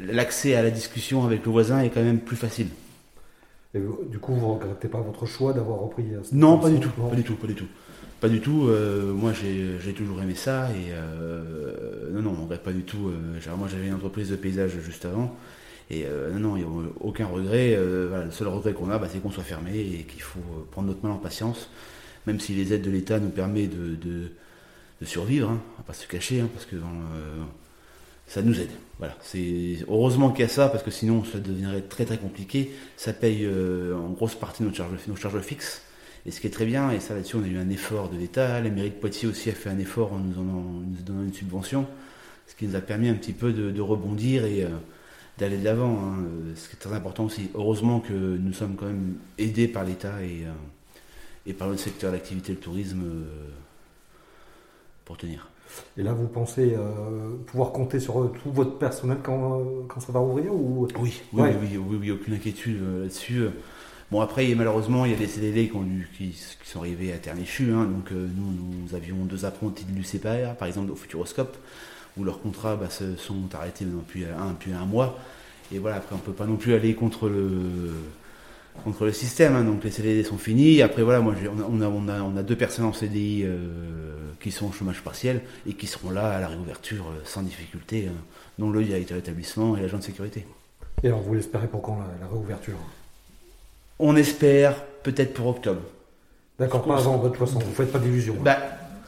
L'accès 0.00 0.54
à 0.54 0.62
la 0.62 0.70
discussion 0.70 1.26
avec 1.26 1.44
le 1.44 1.50
voisin 1.52 1.80
est 1.80 1.90
quand 1.90 2.02
même 2.02 2.18
plus 2.18 2.36
facile. 2.36 2.68
et 3.74 3.80
du 4.10 4.18
coup, 4.20 4.32
vous 4.32 4.46
ne 4.46 4.52
regrettez 4.52 4.88
pas 4.88 5.02
votre 5.02 5.26
choix 5.26 5.52
d'avoir 5.52 5.80
repris 5.80 6.04
euh, 6.14 6.22
Non, 6.32 6.56
pas 6.58 6.70
du 6.70 6.80
tout, 6.80 6.88
pas 6.88 7.14
du 7.14 7.24
tout, 7.24 7.34
pas 7.36 7.46
du 7.46 7.54
tout. 7.54 7.66
Pas 8.22 8.30
du 8.30 8.40
tout. 8.40 8.68
euh, 8.68 9.12
moi, 9.12 9.32
j'ai 9.34 9.92
toujours 9.92 10.22
aimé 10.22 10.34
ça 10.34 10.70
et 10.70 10.92
euh, 10.92 12.10
non, 12.10 12.22
non, 12.22 12.36
on 12.38 12.42
regrette 12.44 12.62
pas 12.62 12.72
du 12.72 12.84
tout. 12.84 13.08
euh, 13.08 13.56
moi, 13.58 13.68
j'avais 13.70 13.88
une 13.88 13.94
entreprise 13.94 14.30
de 14.30 14.36
paysage 14.36 14.72
juste 14.82 15.04
avant 15.04 15.36
et 15.90 16.04
euh, 16.06 16.36
non, 16.36 16.56
non, 16.56 16.92
aucun 17.00 17.26
regret. 17.26 17.74
euh, 17.76 18.24
le 18.24 18.30
seul 18.30 18.48
regret 18.48 18.72
qu'on 18.72 18.90
a, 18.90 18.98
bah, 18.98 19.08
c'est 19.10 19.20
qu'on 19.20 19.30
soit 19.30 19.44
fermé 19.44 19.78
et 19.78 20.04
qu'il 20.04 20.22
faut 20.22 20.40
euh, 20.40 20.64
prendre 20.70 20.88
notre 20.88 21.02
mal 21.02 21.12
en 21.12 21.18
patience, 21.18 21.70
même 22.26 22.40
si 22.40 22.54
les 22.54 22.72
aides 22.72 22.82
de 22.82 22.90
l'État 22.90 23.20
nous 23.20 23.28
permettent 23.28 23.70
de, 23.70 23.94
de, 23.94 24.32
de 25.00 25.06
survivre. 25.06 25.50
Hein, 25.50 25.60
va 25.78 25.84
pas 25.84 25.92
se 25.92 26.06
cacher, 26.06 26.40
hein, 26.40 26.48
parce 26.52 26.66
que 26.66 26.76
euh, 26.76 26.80
ça 28.26 28.42
nous 28.42 28.58
aide. 28.60 28.70
Voilà, 28.98 29.16
heureusement 29.88 30.30
qu'il 30.30 30.40
y 30.40 30.46
a 30.46 30.48
ça 30.48 30.68
parce 30.68 30.82
que 30.82 30.90
sinon 30.90 31.22
ça 31.22 31.38
deviendrait 31.38 31.82
très 31.82 32.04
très 32.06 32.18
compliqué. 32.18 32.72
Ça 32.96 33.12
paye 33.12 33.46
en 33.46 34.08
grosse 34.10 34.34
partie 34.34 34.62
nos 34.62 34.72
charges, 34.72 34.90
nos 35.06 35.16
charges 35.16 35.40
fixes. 35.42 35.82
Et 36.24 36.30
ce 36.32 36.40
qui 36.40 36.48
est 36.48 36.50
très 36.50 36.64
bien, 36.64 36.90
et 36.90 36.98
ça 36.98 37.14
là-dessus 37.14 37.36
on 37.36 37.44
a 37.44 37.46
eu 37.46 37.58
un 37.58 37.68
effort 37.68 38.08
de 38.08 38.16
l'État, 38.16 38.60
la 38.60 38.70
mairie 38.70 38.90
de 38.90 38.94
Poitiers 38.94 39.28
aussi 39.28 39.50
a 39.50 39.52
fait 39.52 39.68
un 39.68 39.78
effort 39.78 40.12
en 40.14 40.18
nous, 40.18 40.82
donnant 41.06 41.22
une 41.22 41.32
subvention, 41.32 41.86
ce 42.48 42.56
qui 42.56 42.66
nous 42.66 42.74
a 42.74 42.80
permis 42.80 43.08
un 43.08 43.14
petit 43.14 43.34
peu 43.34 43.52
de, 43.52 43.70
de 43.70 43.80
rebondir 43.80 44.44
et 44.44 44.66
d'aller 45.38 45.58
de 45.58 45.64
l'avant. 45.64 45.98
hein. 45.98 46.16
Euh, 46.24 46.54
Ce 46.56 46.68
qui 46.68 46.76
est 46.76 46.78
très 46.78 46.92
important 46.94 47.24
aussi. 47.24 47.50
Heureusement 47.54 48.00
que 48.00 48.12
nous 48.12 48.52
sommes 48.52 48.74
quand 48.76 48.86
même 48.86 49.14
aidés 49.38 49.68
par 49.68 49.84
l'État 49.84 50.22
et, 50.22 50.44
euh, 50.46 50.52
et 51.46 51.52
par 51.52 51.68
le 51.68 51.76
secteur 51.76 52.12
d'activité, 52.12 52.52
le 52.52 52.58
tourisme, 52.58 53.02
euh, 53.04 53.24
pour 55.04 55.16
tenir. 55.16 55.48
Et 55.98 56.02
là, 56.02 56.12
vous 56.12 56.26
pensez 56.28 56.74
euh, 56.74 57.30
pouvoir 57.46 57.72
compter 57.72 58.00
sur 58.00 58.32
tout 58.42 58.50
votre 58.52 58.78
personnel 58.78 59.18
quand, 59.22 59.62
quand 59.88 60.00
ça 60.00 60.12
va 60.12 60.20
ouvrir 60.20 60.52
ou... 60.54 60.88
Oui, 60.98 61.20
oui, 61.32 61.40
Ouais. 61.42 61.56
oui, 61.60 61.96
oui, 62.00 62.10
aucune 62.10 62.34
inquiétude 62.34 62.80
là-dessus. 63.02 63.46
Bon, 64.10 64.20
après, 64.20 64.54
malheureusement, 64.54 65.04
il 65.04 65.10
y 65.10 65.14
a 65.14 65.18
des 65.18 65.26
CDD 65.26 65.68
qui, 65.68 65.76
ont 65.76 65.82
dû- 65.82 66.08
qui, 66.16 66.28
qui 66.30 66.68
sont 66.70 66.78
arrivés 66.80 67.12
à 67.12 67.18
terme 67.18 67.40
échu. 67.40 67.72
hein. 67.72 67.84
donc, 67.84 68.10
nous, 68.12 68.52
nous 68.86 68.94
avions 68.94 69.16
deux 69.24 69.44
apprentis 69.44 69.84
de 69.84 69.92
l'UCPR, 69.96 70.54
par 70.56 70.68
exemple, 70.68 70.92
au 70.92 70.96
Futuroscope, 70.96 71.56
où 72.16 72.24
leurs 72.24 72.40
contrats 72.40 72.76
bah, 72.76 72.90
se 72.90 73.16
sont 73.16 73.48
arrêtés 73.54 73.84
depuis 73.84 74.24
un, 74.24 74.50
depuis 74.52 74.72
un 74.72 74.84
mois. 74.86 75.18
Et 75.72 75.78
voilà, 75.78 75.96
après, 75.96 76.14
on 76.14 76.18
peut 76.18 76.32
pas 76.32 76.46
non 76.46 76.56
plus 76.56 76.74
aller 76.74 76.94
contre 76.94 77.28
le, 77.28 77.50
contre 78.84 79.04
le 79.04 79.12
système. 79.12 79.54
hein. 79.56 79.64
donc, 79.64 79.82
les 79.84 79.90
CDD 79.90 80.22
sont 80.24 80.38
finis. 80.38 80.80
Après, 80.82 81.02
voilà, 81.02 81.20
moi, 81.20 81.34
on 81.68 81.80
a, 81.80 81.86
on, 81.86 82.08
a, 82.08 82.20
on, 82.22 82.30
deux 82.42 82.56
personnes 82.56 82.84
en 82.84 82.92
CDI 82.92 83.42
euh, 83.44 83.68
qui 84.40 84.50
sont 84.52 84.68
au 84.68 84.72
chômage 84.72 85.02
partiel 85.02 85.42
et 85.68 85.74
qui 85.74 85.86
seront 85.86 86.10
là 86.10 86.30
à 86.30 86.40
la 86.40 86.48
réouverture 86.48 87.06
euh, 87.10 87.20
sans 87.24 87.42
difficulté, 87.42 88.08
hein, 88.08 88.16
dont 88.58 88.70
le 88.70 88.82
directeur 88.84 89.16
d'établissement 89.16 89.76
et 89.76 89.80
l'agent 89.82 89.98
de 89.98 90.02
sécurité. 90.04 90.46
Et 91.02 91.08
alors, 91.08 91.20
vous 91.20 91.34
l'espérez 91.34 91.66
pour 91.66 91.82
quand 91.82 91.96
la, 91.98 92.06
la 92.20 92.32
réouverture? 92.32 92.76
On 93.98 94.14
espère 94.16 94.84
peut-être 95.02 95.34
pour 95.34 95.46
octobre. 95.48 95.80
D'accord, 96.58 96.84
pas 96.84 96.96
avant, 96.96 97.18
de 97.18 97.28
toute 97.28 97.38
façon, 97.38 97.58
vous 97.58 97.68
ne 97.68 97.74
faites 97.74 97.92
pas 97.92 97.98
d'illusions. 97.98 98.36
Bah, 98.40 98.58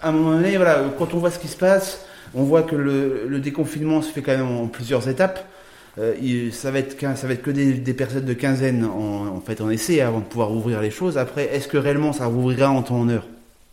à 0.03 0.09
un 0.09 0.13
moment 0.13 0.33
donné, 0.33 0.57
voilà, 0.57 0.83
quand 0.99 1.15
on 1.15 1.19
voit 1.19 1.31
ce 1.31 1.39
qui 1.39 1.49
se 1.49 1.57
passe, 1.57 2.05
on 2.35 2.43
voit 2.45 2.63
que 2.63 2.77
le, 2.77 3.39
déconfinement 3.41 4.03
se 4.03 4.13
fait 4.13 4.23
quand 4.23 4.37
même 4.37 4.47
en 4.47 4.67
plusieurs 4.67 5.09
étapes. 5.09 5.47
Euh, 5.99 6.51
ça, 6.53 6.71
va 6.71 6.79
être, 6.79 6.97
que 6.97 7.51
des, 7.51 7.75
des 7.75 7.95
personnes 7.95 8.25
de 8.25 8.33
quinzaine 8.33 8.85
en, 8.85 9.41
fait 9.41 9.61
en 9.61 9.71
essai 9.71 10.01
avant 10.01 10.21
de 10.21 10.25
pouvoir 10.25 10.53
ouvrir 10.53 10.81
les 10.81 10.91
choses. 10.91 11.19
Après, 11.19 11.47
est-ce 11.55 11.69
que 11.69 11.77
réellement 11.77 12.13
ça 12.13 12.27
rouvrira 12.27 12.71
en 12.71 12.83
temps 12.83 13.01
en 13.01 13.09
heure? 13.09 13.27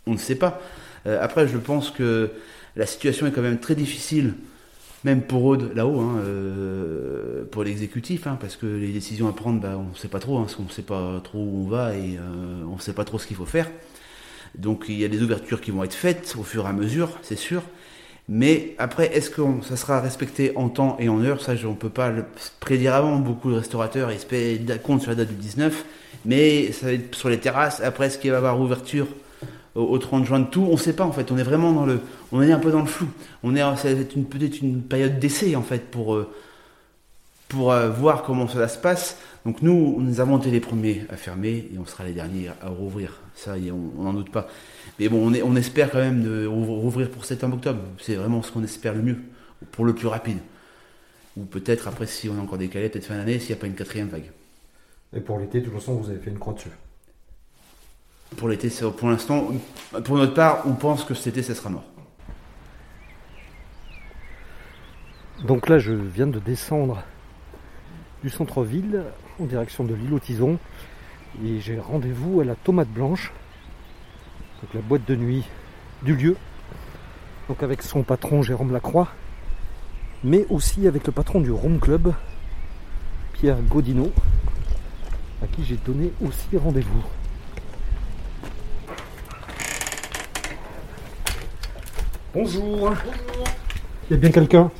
On 0.06 0.12
ne 0.12 0.18
sait 0.18 0.34
pas. 0.34 0.60
Euh, 1.06 1.22
après, 1.22 1.46
je 1.46 1.58
pense 1.58 1.90
que 1.90 2.30
la 2.74 2.86
situation 2.86 3.26
est 3.26 3.32
quand 3.32 3.42
même 3.42 3.58
très 3.58 3.76
difficile, 3.76 4.34
même 5.04 5.22
pour 5.22 5.54
eux 5.54 5.70
là-haut, 5.74 6.00
hein, 6.00 6.20
euh, 6.24 7.44
pour 7.50 7.62
l'exécutif, 7.62 8.26
hein, 8.26 8.36
parce 8.40 8.56
que 8.56 8.66
les 8.66 8.92
décisions 8.92 9.28
à 9.28 9.32
prendre, 9.32 9.60
bah, 9.60 9.76
on 9.78 9.90
ne 9.90 9.96
sait 9.96 10.08
pas 10.08 10.18
trop, 10.18 10.38
hein, 10.38 10.42
parce 10.42 10.56
qu'on 10.56 10.64
ne 10.64 10.70
sait 10.70 10.82
pas 10.82 11.20
trop 11.22 11.38
où 11.38 11.64
on 11.66 11.68
va 11.68 11.94
et 11.94 12.18
on 12.68 12.74
ne 12.74 12.80
sait 12.80 12.92
pas 12.92 13.04
trop 13.04 13.18
ce 13.18 13.26
qu'il 13.26 13.36
faut 13.36 13.46
faire. 13.46 13.70
Donc 14.58 14.86
il 14.88 14.98
y 14.98 15.04
a 15.04 15.08
des 15.08 15.22
ouvertures 15.22 15.60
qui 15.60 15.70
vont 15.70 15.84
être 15.84 15.94
faites 15.94 16.34
au 16.38 16.42
fur 16.42 16.64
et 16.64 16.68
à 16.68 16.72
mesure, 16.72 17.18
c'est 17.22 17.36
sûr. 17.36 17.62
Mais 18.28 18.74
après, 18.78 19.16
est-ce 19.16 19.30
que 19.30 19.42
ça 19.62 19.76
sera 19.76 20.00
respecté 20.00 20.52
en 20.56 20.68
temps 20.68 20.96
et 20.98 21.08
en 21.08 21.22
heure? 21.22 21.40
Ça, 21.40 21.52
on 21.64 21.70
ne 21.70 21.74
peut 21.76 21.90
pas 21.90 22.10
le 22.10 22.24
prédire 22.58 22.94
avant. 22.94 23.16
Beaucoup 23.18 23.50
de 23.50 23.56
restaurateurs 23.56 24.10
comptent 24.82 25.02
sur 25.02 25.10
la 25.10 25.16
date 25.16 25.28
du 25.28 25.34
19, 25.36 25.84
mais 26.24 26.72
ça 26.72 26.86
va 26.86 26.92
être 26.94 27.14
sur 27.14 27.28
les 27.28 27.38
terrasses. 27.38 27.80
Après, 27.82 28.06
est-ce 28.06 28.18
qu'il 28.18 28.30
va 28.30 28.36
y 28.36 28.38
avoir 28.38 28.60
ouverture 28.60 29.06
au, 29.76 29.82
au 29.82 29.98
30 29.98 30.24
juin 30.24 30.40
de 30.40 30.46
tout? 30.46 30.66
On 30.68 30.72
ne 30.72 30.76
sait 30.76 30.92
pas 30.92 31.04
en 31.04 31.12
fait. 31.12 31.30
On 31.30 31.38
est 31.38 31.44
vraiment 31.44 31.72
dans 31.72 31.86
le, 31.86 32.00
on 32.32 32.42
est 32.42 32.50
un 32.52 32.58
peu 32.58 32.72
dans 32.72 32.80
le 32.80 32.86
flou. 32.86 33.06
On 33.44 33.54
est, 33.54 33.60
une- 34.16 34.24
peut-être 34.24 34.60
une 34.60 34.82
période 34.82 35.18
d'essai 35.20 35.54
en 35.56 35.62
fait 35.62 35.90
pour 35.90 36.14
euh, 36.16 36.28
pour 37.48 37.72
euh, 37.72 37.90
voir 37.90 38.22
comment 38.22 38.48
cela 38.48 38.68
se 38.68 38.78
passe. 38.78 39.18
Donc 39.44 39.62
nous, 39.62 40.00
nous 40.00 40.20
avons 40.20 40.38
été 40.38 40.50
les 40.50 40.60
premiers 40.60 41.04
à 41.10 41.16
fermer 41.16 41.68
et 41.72 41.78
on 41.78 41.86
sera 41.86 42.04
les 42.04 42.12
derniers 42.12 42.48
à 42.62 42.68
rouvrir. 42.68 43.20
Ça, 43.34 43.56
y 43.58 43.68
est, 43.68 43.70
on 43.70 44.02
n'en 44.02 44.12
doute 44.12 44.30
pas. 44.30 44.48
Mais 44.98 45.08
bon, 45.08 45.24
on, 45.24 45.32
est- 45.34 45.42
on 45.42 45.54
espère 45.56 45.90
quand 45.90 45.98
même 45.98 46.22
de 46.22 46.46
rouvrir 46.46 47.10
pour 47.10 47.24
septembre-octobre. 47.24 47.80
C'est 48.00 48.16
vraiment 48.16 48.42
ce 48.42 48.50
qu'on 48.50 48.64
espère 48.64 48.94
le 48.94 49.02
mieux, 49.02 49.18
pour 49.72 49.84
le 49.84 49.94
plus 49.94 50.08
rapide. 50.08 50.38
Ou 51.36 51.44
peut-être 51.44 51.86
après, 51.86 52.06
si 52.06 52.28
on 52.28 52.36
est 52.36 52.40
encore 52.40 52.58
décalé, 52.58 52.88
peut-être 52.88 53.04
fin 53.04 53.16
d'année, 53.16 53.38
s'il 53.38 53.50
n'y 53.50 53.58
a 53.58 53.60
pas 53.60 53.66
une 53.66 53.74
quatrième 53.74 54.08
vague. 54.08 54.30
Et 55.14 55.20
pour 55.20 55.38
l'été, 55.38 55.60
de 55.60 55.66
toute 55.66 55.74
façon, 55.74 55.94
vous 55.94 56.10
avez 56.10 56.18
fait 56.18 56.30
une 56.30 56.38
croix 56.38 56.54
dessus. 56.54 56.70
Pour 58.36 58.48
l'été, 58.48 58.68
pour 58.98 59.08
l'instant, 59.08 59.52
pour 60.02 60.16
notre 60.16 60.34
part, 60.34 60.62
on 60.66 60.72
pense 60.72 61.04
que 61.04 61.14
cet 61.14 61.28
été, 61.28 61.42
ça 61.42 61.54
sera 61.54 61.70
mort. 61.70 61.84
Donc 65.46 65.68
là, 65.68 65.78
je 65.78 65.92
viens 65.92 66.26
de 66.26 66.38
descendre 66.40 67.02
du 68.22 68.30
centre-ville 68.30 69.04
en 69.40 69.44
direction 69.44 69.84
de 69.84 69.94
l'île 69.94 70.12
aux 70.14 70.18
Tisons 70.18 70.58
et 71.44 71.60
j'ai 71.60 71.78
rendez-vous 71.78 72.40
à 72.40 72.44
la 72.44 72.54
Tomate 72.54 72.88
Blanche, 72.88 73.32
donc 74.62 74.74
la 74.74 74.80
boîte 74.80 75.06
de 75.06 75.16
nuit 75.16 75.44
du 76.02 76.14
lieu, 76.14 76.36
donc 77.48 77.62
avec 77.62 77.82
son 77.82 78.02
patron 78.02 78.42
Jérôme 78.42 78.72
Lacroix, 78.72 79.08
mais 80.24 80.46
aussi 80.48 80.86
avec 80.86 81.06
le 81.06 81.12
patron 81.12 81.40
du 81.40 81.50
Rome 81.50 81.78
Club, 81.78 82.14
Pierre 83.34 83.60
Godino, 83.62 84.10
à 85.42 85.46
qui 85.46 85.64
j'ai 85.64 85.76
donné 85.76 86.10
aussi 86.24 86.56
rendez-vous. 86.56 87.04
Bonjour. 92.32 92.92
Il 94.08 94.12
y 94.12 94.14
a 94.14 94.16
bien 94.18 94.30
quelqu'un? 94.30 94.70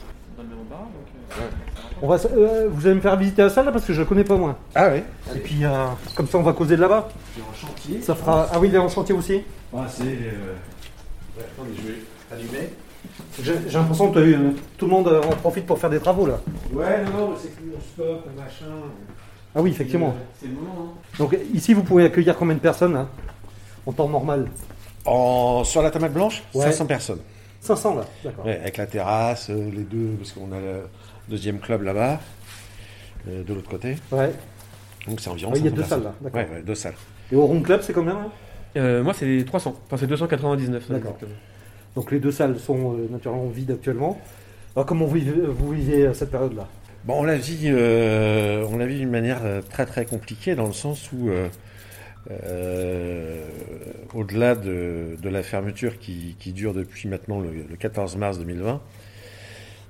On 2.02 2.08
va, 2.08 2.16
euh, 2.16 2.68
vous 2.70 2.86
allez 2.86 2.96
me 2.96 3.00
faire 3.00 3.16
visiter 3.16 3.42
la 3.42 3.48
salle 3.50 3.64
là 3.66 3.72
parce 3.72 3.84
que 3.84 3.92
je 3.92 4.00
ne 4.00 4.06
connais 4.06 4.24
pas 4.24 4.36
moi. 4.36 4.58
Ah 4.74 4.90
oui 4.92 5.02
Et 5.34 5.38
puis 5.38 5.64
euh, 5.64 5.86
comme 6.14 6.26
ça 6.26 6.38
on 6.38 6.42
va 6.42 6.52
causer 6.52 6.76
de 6.76 6.80
là-bas. 6.82 7.08
chantier. 7.54 8.02
Ça 8.02 8.14
fera. 8.14 8.48
Ah 8.52 8.58
oui, 8.60 8.68
il 8.68 8.74
est 8.74 8.78
en 8.78 8.88
chantier 8.88 9.14
aussi. 9.14 9.42
c'est. 9.88 10.02
Euh... 10.02 10.54
Ouais, 11.36 11.44
attendez, 11.54 11.70
je 11.76 11.88
vais 11.88 11.98
allumer. 12.32 12.70
J'ai 13.42 13.54
j'ai 13.68 13.78
l'impression 13.78 14.10
que 14.10 14.18
euh, 14.18 14.50
tout 14.76 14.86
le 14.86 14.90
monde 14.90 15.08
euh, 15.08 15.22
en 15.22 15.28
profite 15.36 15.64
pour 15.66 15.78
faire 15.78 15.90
des 15.90 16.00
travaux 16.00 16.26
là. 16.26 16.38
Ouais, 16.72 17.02
non, 17.04 17.18
non, 17.18 17.30
mais 17.30 17.36
c'est 17.40 17.48
que 17.48 17.62
on 17.76 17.80
stocke, 17.80 18.24
on 18.26 18.40
machin. 18.40 18.82
Ah 19.54 19.62
oui, 19.62 19.70
effectivement. 19.70 20.14
C'est 20.40 20.48
le 20.48 20.54
moment. 20.54 20.92
hein. 20.94 20.98
Donc 21.18 21.36
ici 21.54 21.72
vous 21.72 21.82
pouvez 21.82 22.04
accueillir 22.04 22.36
combien 22.36 22.54
de 22.56 22.60
personnes 22.60 22.92
là 22.94 23.06
En 23.86 23.92
temps 23.92 24.08
normal? 24.08 24.48
En... 25.06 25.62
Sur 25.64 25.80
la 25.82 25.90
tomate 25.90 26.12
blanche, 26.12 26.42
Ouais. 26.52 26.64
500 26.66 26.86
personnes. 26.86 27.20
500 27.60 27.94
là, 27.96 28.04
d'accord. 28.22 28.44
Ouais, 28.44 28.58
avec 28.60 28.76
la 28.76 28.86
terrasse, 28.86 29.48
les 29.48 29.82
deux, 29.82 30.14
parce 30.18 30.32
qu'on 30.32 30.52
a 30.52 30.60
le 30.60 30.82
deuxième 31.28 31.58
club 31.58 31.82
là-bas, 31.82 32.20
euh, 33.28 33.42
de 33.44 33.54
l'autre 33.54 33.68
côté. 33.68 33.96
Ouais. 34.12 34.32
Donc 35.06 35.20
c'est 35.20 35.30
environ 35.30 35.52
Ah, 35.54 35.58
il 35.58 35.64
y 35.64 35.68
a 35.68 35.70
500 35.70 35.74
deux 35.76 35.80
personnes. 35.82 36.02
salles 36.02 36.12
là, 36.12 36.14
d'accord. 36.20 36.40
Ouais, 36.40 36.56
ouais, 36.56 36.62
deux 36.62 36.74
salles. 36.74 36.94
Et 37.32 37.36
au 37.36 37.46
Room 37.46 37.62
Club 37.62 37.80
c'est 37.82 37.92
combien 37.92 38.14
là? 38.14 38.28
Euh, 38.76 39.02
moi, 39.02 39.14
c'est 39.14 39.42
300. 39.46 39.74
Enfin, 39.86 39.96
c'est 39.96 40.06
299. 40.06 40.90
D'accord. 40.90 41.16
Donc 41.94 42.10
les 42.12 42.20
deux 42.20 42.30
salles 42.30 42.58
sont 42.58 42.92
euh, 42.94 43.08
naturellement 43.10 43.46
vides 43.48 43.70
actuellement. 43.70 44.20
Alors 44.74 44.84
comment 44.84 45.06
vous 45.06 45.14
vivez, 45.14 45.32
vous 45.46 45.70
vivez 45.72 46.12
cette 46.12 46.30
période 46.30 46.54
là 46.54 46.68
Bon, 47.04 47.20
on 47.20 47.22
la 47.24 47.36
vit, 47.36 47.62
euh, 47.66 48.66
on 48.70 48.76
la 48.76 48.84
vit 48.86 48.98
d'une 48.98 49.10
manière 49.10 49.40
très 49.70 49.86
très 49.86 50.04
compliquée 50.04 50.54
dans 50.56 50.66
le 50.66 50.72
sens 50.74 51.10
où, 51.12 51.30
euh, 51.30 51.48
euh, 52.30 53.44
au-delà 54.14 54.54
de, 54.54 55.16
de 55.22 55.28
la 55.28 55.42
fermeture 55.42 55.98
qui, 55.98 56.36
qui 56.38 56.52
dure 56.52 56.74
depuis 56.74 57.08
maintenant 57.08 57.40
le, 57.40 57.50
le 57.68 57.76
14 57.76 58.16
mars 58.16 58.38
2020, 58.38 58.80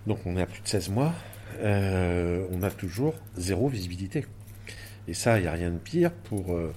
donc 0.07 0.19
on 0.25 0.37
est 0.37 0.43
à 0.43 0.47
plus 0.47 0.63
de 0.63 0.69
16 0.69 0.91
mois, 0.91 1.13
euh, 1.61 2.47
on 2.53 2.63
a 2.63 2.71
toujours 2.71 3.15
zéro 3.37 3.69
visibilité. 3.69 4.27
Et 5.09 5.15
ça, 5.15 5.39
il 5.39 5.43
n'y 5.43 5.49
a 5.49 5.53
rien 5.53 5.71
de 5.71 5.79
pire 5.79 6.11
pour, 6.13 6.53
euh, 6.53 6.73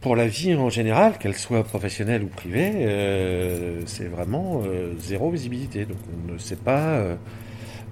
pour 0.00 0.16
la 0.16 0.26
vie 0.26 0.54
en 0.54 0.70
général, 0.70 1.18
qu'elle 1.18 1.36
soit 1.36 1.64
professionnelle 1.64 2.22
ou 2.22 2.28
privée, 2.28 2.72
euh, 2.74 3.82
c'est 3.86 4.06
vraiment 4.06 4.62
zéro 4.98 5.30
visibilité. 5.30 5.84
Donc 5.84 5.98
on 6.28 6.32
ne 6.32 6.38
sait 6.38 6.56
pas. 6.56 7.16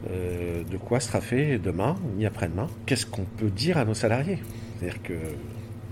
de 0.06 0.76
quoi 0.76 1.00
sera 1.00 1.20
fait 1.22 1.58
demain 1.58 1.96
ni 2.16 2.26
après-demain. 2.26 2.68
Qu'est-ce 2.86 3.06
qu'on 3.06 3.24
peut 3.24 3.50
dire 3.50 3.78
à 3.78 3.84
nos 3.84 3.94
salariés? 3.94 4.38
C'est-à-dire 4.78 5.02
que 5.02 5.14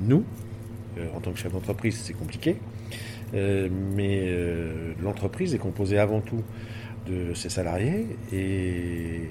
nous, 0.01 0.25
en 1.15 1.21
tant 1.21 1.33
que 1.33 1.39
chef 1.39 1.53
d'entreprise, 1.53 1.99
c'est 1.99 2.13
compliqué, 2.13 2.57
mais 3.33 4.25
euh, 4.27 4.93
l'entreprise 5.03 5.55
est 5.55 5.59
composée 5.59 5.99
avant 5.99 6.21
tout 6.21 6.43
de 7.07 7.35
ses 7.35 7.49
salariés. 7.49 8.07
Et 8.33 9.29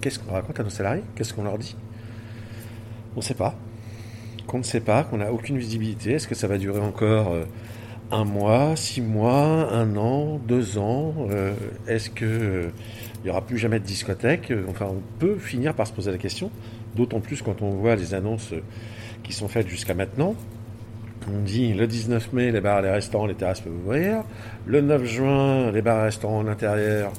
qu'est-ce 0.00 0.18
qu'on 0.18 0.32
raconte 0.32 0.60
à 0.60 0.62
nos 0.62 0.70
salariés? 0.70 1.02
Qu'est-ce 1.14 1.32
qu'on 1.34 1.44
leur 1.44 1.58
dit? 1.58 1.76
On 3.14 3.20
ne 3.20 3.24
sait 3.24 3.34
pas. 3.34 3.54
Qu'on 4.46 4.58
ne 4.58 4.62
sait 4.62 4.80
pas, 4.80 5.04
qu'on 5.04 5.18
n'a 5.18 5.32
aucune 5.32 5.58
visibilité. 5.58 6.12
Est-ce 6.12 6.28
que 6.28 6.34
ça 6.34 6.46
va 6.46 6.56
durer 6.58 6.80
encore 6.80 7.32
euh, 7.32 7.44
un 8.10 8.24
mois, 8.24 8.76
six 8.76 9.00
mois, 9.02 9.70
un 9.72 9.96
an, 9.96 10.38
deux 10.38 10.78
ans? 10.78 11.14
Euh, 11.30 11.54
Est-ce 11.86 12.10
que 12.10 12.24
euh, 12.24 12.68
il 13.16 13.24
n'y 13.24 13.30
aura 13.30 13.44
plus 13.44 13.58
jamais 13.58 13.80
de 13.80 13.84
discothèque? 13.84 14.50
Euh, 14.50 14.64
Enfin, 14.68 14.86
on 14.86 15.02
peut 15.18 15.36
finir 15.36 15.74
par 15.74 15.86
se 15.86 15.92
poser 15.92 16.10
la 16.12 16.18
question, 16.18 16.50
d'autant 16.94 17.20
plus 17.20 17.42
quand 17.42 17.60
on 17.60 17.70
voit 17.70 17.96
les 17.96 18.14
annonces 18.14 18.52
euh, 18.52 18.62
qui 19.22 19.32
sont 19.32 19.48
faites 19.48 19.68
jusqu'à 19.68 19.94
maintenant. 19.94 20.34
On 21.30 21.42
dit 21.42 21.74
le 21.74 21.86
19 21.86 22.32
mai, 22.32 22.50
les 22.50 22.60
bars, 22.60 22.80
les 22.80 22.90
restaurants, 22.90 23.26
les 23.26 23.34
terrasses 23.34 23.60
peuvent 23.60 23.76
ouvrir. 23.84 24.22
Le 24.66 24.80
9 24.80 25.04
juin, 25.04 25.70
les 25.70 25.82
bars 25.82 26.00
et 26.00 26.04
restaurants 26.04 26.38
en 26.38 26.46
intérieur, 26.46 27.12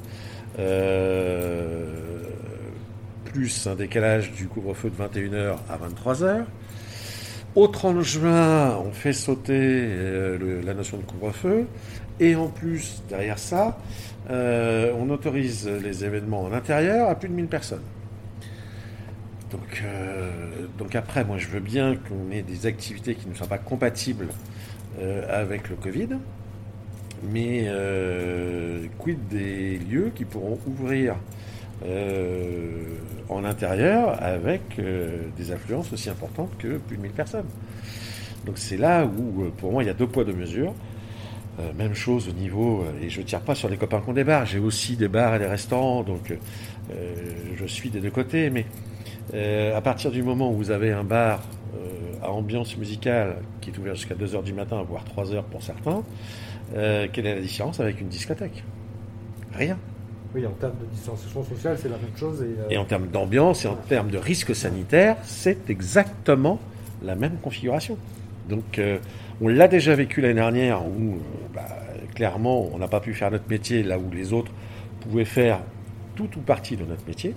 euh, 0.57 1.85
plus 3.25 3.67
un 3.67 3.75
décalage 3.75 4.31
du 4.31 4.47
couvre-feu 4.47 4.89
de 4.89 4.95
21h 4.95 5.57
à 5.69 5.77
23h. 5.77 6.43
Au 7.55 7.67
30 7.67 8.01
juin, 8.01 8.77
on 8.77 8.91
fait 8.91 9.13
sauter 9.13 9.53
euh, 9.59 10.61
la 10.63 10.73
notion 10.73 10.97
de 10.97 11.03
couvre-feu. 11.03 11.67
Et 12.19 12.35
en 12.35 12.47
plus, 12.47 13.03
derrière 13.09 13.39
ça, 13.39 13.77
euh, 14.29 14.91
on 14.99 15.09
autorise 15.09 15.67
les 15.67 16.03
événements 16.03 16.43
en 16.43 16.53
intérieur 16.53 17.09
à 17.09 17.15
plus 17.15 17.29
de 17.29 17.33
1000 17.33 17.47
personnes. 17.47 17.83
Donc, 19.51 19.83
euh, 19.83 20.67
donc 20.77 20.95
après, 20.95 21.25
moi 21.25 21.37
je 21.37 21.47
veux 21.47 21.59
bien 21.59 21.95
qu'on 21.95 22.31
ait 22.31 22.41
des 22.41 22.65
activités 22.65 23.15
qui 23.15 23.27
ne 23.27 23.33
soient 23.33 23.47
pas 23.47 23.57
compatibles 23.57 24.27
euh, 24.99 25.23
avec 25.29 25.69
le 25.69 25.75
Covid, 25.75 26.09
mais 27.31 27.63
euh, 27.65 28.85
quid 28.99 29.27
des 29.27 29.77
lieux 29.77 30.11
qui 30.13 30.25
pourront 30.25 30.59
ouvrir 30.67 31.15
en 33.29 33.45
intérieur 33.45 34.21
avec 34.21 34.81
des 35.37 35.51
affluences 35.53 35.93
aussi 35.93 36.09
importantes 36.09 36.51
que 36.59 36.77
plus 36.77 36.97
de 36.97 37.03
1000 37.03 37.11
personnes. 37.11 37.45
Donc 38.45 38.57
c'est 38.57 38.75
là 38.75 39.05
où, 39.05 39.45
pour 39.57 39.71
moi, 39.71 39.81
il 39.81 39.85
y 39.85 39.89
a 39.89 39.93
deux 39.93 40.05
poids, 40.05 40.25
deux 40.25 40.33
mesures. 40.33 40.73
Même 41.77 41.93
chose 41.93 42.27
au 42.27 42.33
niveau, 42.33 42.83
et 43.01 43.09
je 43.09 43.21
ne 43.21 43.25
tire 43.25 43.39
pas 43.39 43.55
sur 43.55 43.69
les 43.69 43.77
copains 43.77 44.01
des 44.13 44.25
bars, 44.25 44.45
j'ai 44.45 44.59
aussi 44.59 44.97
des 44.97 45.07
bars 45.07 45.35
et 45.35 45.39
des 45.39 45.45
restaurants, 45.45 46.03
donc 46.03 46.33
je 46.89 47.65
suis 47.65 47.89
des 47.89 48.01
deux 48.01 48.11
côtés, 48.11 48.49
mais 48.49 48.65
euh, 49.33 49.75
à 49.77 49.81
partir 49.81 50.11
du 50.11 50.23
moment 50.23 50.51
où 50.51 50.55
vous 50.55 50.71
avez 50.71 50.91
un 50.91 51.03
bar 51.03 51.41
euh, 51.75 52.25
à 52.25 52.31
ambiance 52.31 52.77
musicale 52.77 53.37
qui 53.61 53.69
est 53.69 53.77
ouvert 53.77 53.95
jusqu'à 53.95 54.15
2h 54.15 54.43
du 54.43 54.53
matin, 54.53 54.83
voire 54.87 55.03
3h 55.05 55.43
pour 55.43 55.63
certains, 55.63 56.03
euh, 56.75 57.07
quelle 57.11 57.27
est 57.27 57.35
la 57.35 57.41
différence 57.41 57.79
avec 57.79 58.01
une 58.01 58.07
discothèque? 58.07 58.63
Rien. 59.53 59.77
Oui, 60.33 60.45
en 60.45 60.51
termes 60.51 60.77
de 60.79 60.85
distanciation 60.85 61.43
sociale, 61.43 61.77
c'est 61.79 61.89
la 61.89 61.97
même 61.97 62.15
chose. 62.15 62.43
Et, 62.69 62.73
Et 62.73 62.77
en 62.77 62.85
termes 62.85 63.07
d'ambiance 63.07 63.65
et 63.65 63.67
en 63.67 63.75
termes 63.75 64.11
de 64.11 64.17
risque 64.17 64.55
sanitaire, 64.55 65.17
c'est 65.23 65.69
exactement 65.69 66.59
la 67.01 67.15
même 67.15 67.37
configuration. 67.41 67.97
Donc, 68.47 68.79
on 69.41 69.47
l'a 69.47 69.67
déjà 69.67 69.95
vécu 69.95 70.21
l'année 70.21 70.35
dernière 70.35 70.85
où, 70.85 71.17
bah, 71.53 71.67
clairement, 72.13 72.69
on 72.73 72.77
n'a 72.77 72.87
pas 72.87 72.99
pu 72.99 73.13
faire 73.13 73.31
notre 73.31 73.49
métier 73.49 73.81
là 73.81 73.97
où 73.97 74.11
les 74.11 74.33
autres 74.33 74.51
pouvaient 74.99 75.25
faire 75.25 75.61
tout 76.15 76.29
ou 76.37 76.41
partie 76.41 76.75
de 76.75 76.83
notre 76.83 77.05
métier. 77.07 77.33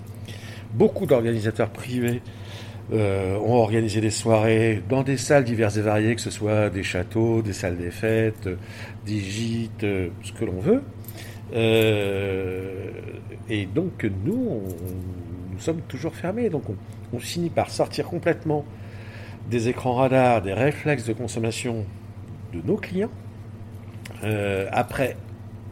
Beaucoup 0.73 1.05
d'organisateurs 1.05 1.69
privés 1.69 2.21
euh, 2.91 3.37
ont 3.37 3.53
organisé 3.53 4.01
des 4.01 4.09
soirées 4.09 4.83
dans 4.89 5.03
des 5.03 5.17
salles 5.17 5.45
diverses 5.45 5.77
et 5.77 5.81
variées, 5.81 6.15
que 6.15 6.21
ce 6.21 6.29
soit 6.29 6.69
des 6.69 6.83
châteaux, 6.83 7.41
des 7.41 7.53
salles 7.53 7.77
des 7.77 7.91
fêtes, 7.91 8.49
des 9.05 9.19
gîtes, 9.19 9.83
euh, 9.83 10.09
ce 10.21 10.33
que 10.33 10.43
l'on 10.43 10.59
veut. 10.59 10.83
Euh, 11.53 12.89
et 13.49 13.65
donc 13.67 14.05
nous, 14.25 14.63
nous 15.51 15.59
sommes 15.59 15.81
toujours 15.87 16.13
fermés. 16.13 16.49
Donc 16.49 16.63
on, 17.13 17.19
finit 17.19 17.51
par 17.51 17.69
sortir 17.69 18.05
complètement 18.07 18.65
des 19.49 19.69
écrans 19.69 19.93
radars, 19.93 20.41
des 20.41 20.53
réflexes 20.53 21.05
de 21.05 21.13
consommation 21.13 21.85
de 22.53 22.61
nos 22.65 22.77
clients. 22.77 23.11
Après 24.71 25.15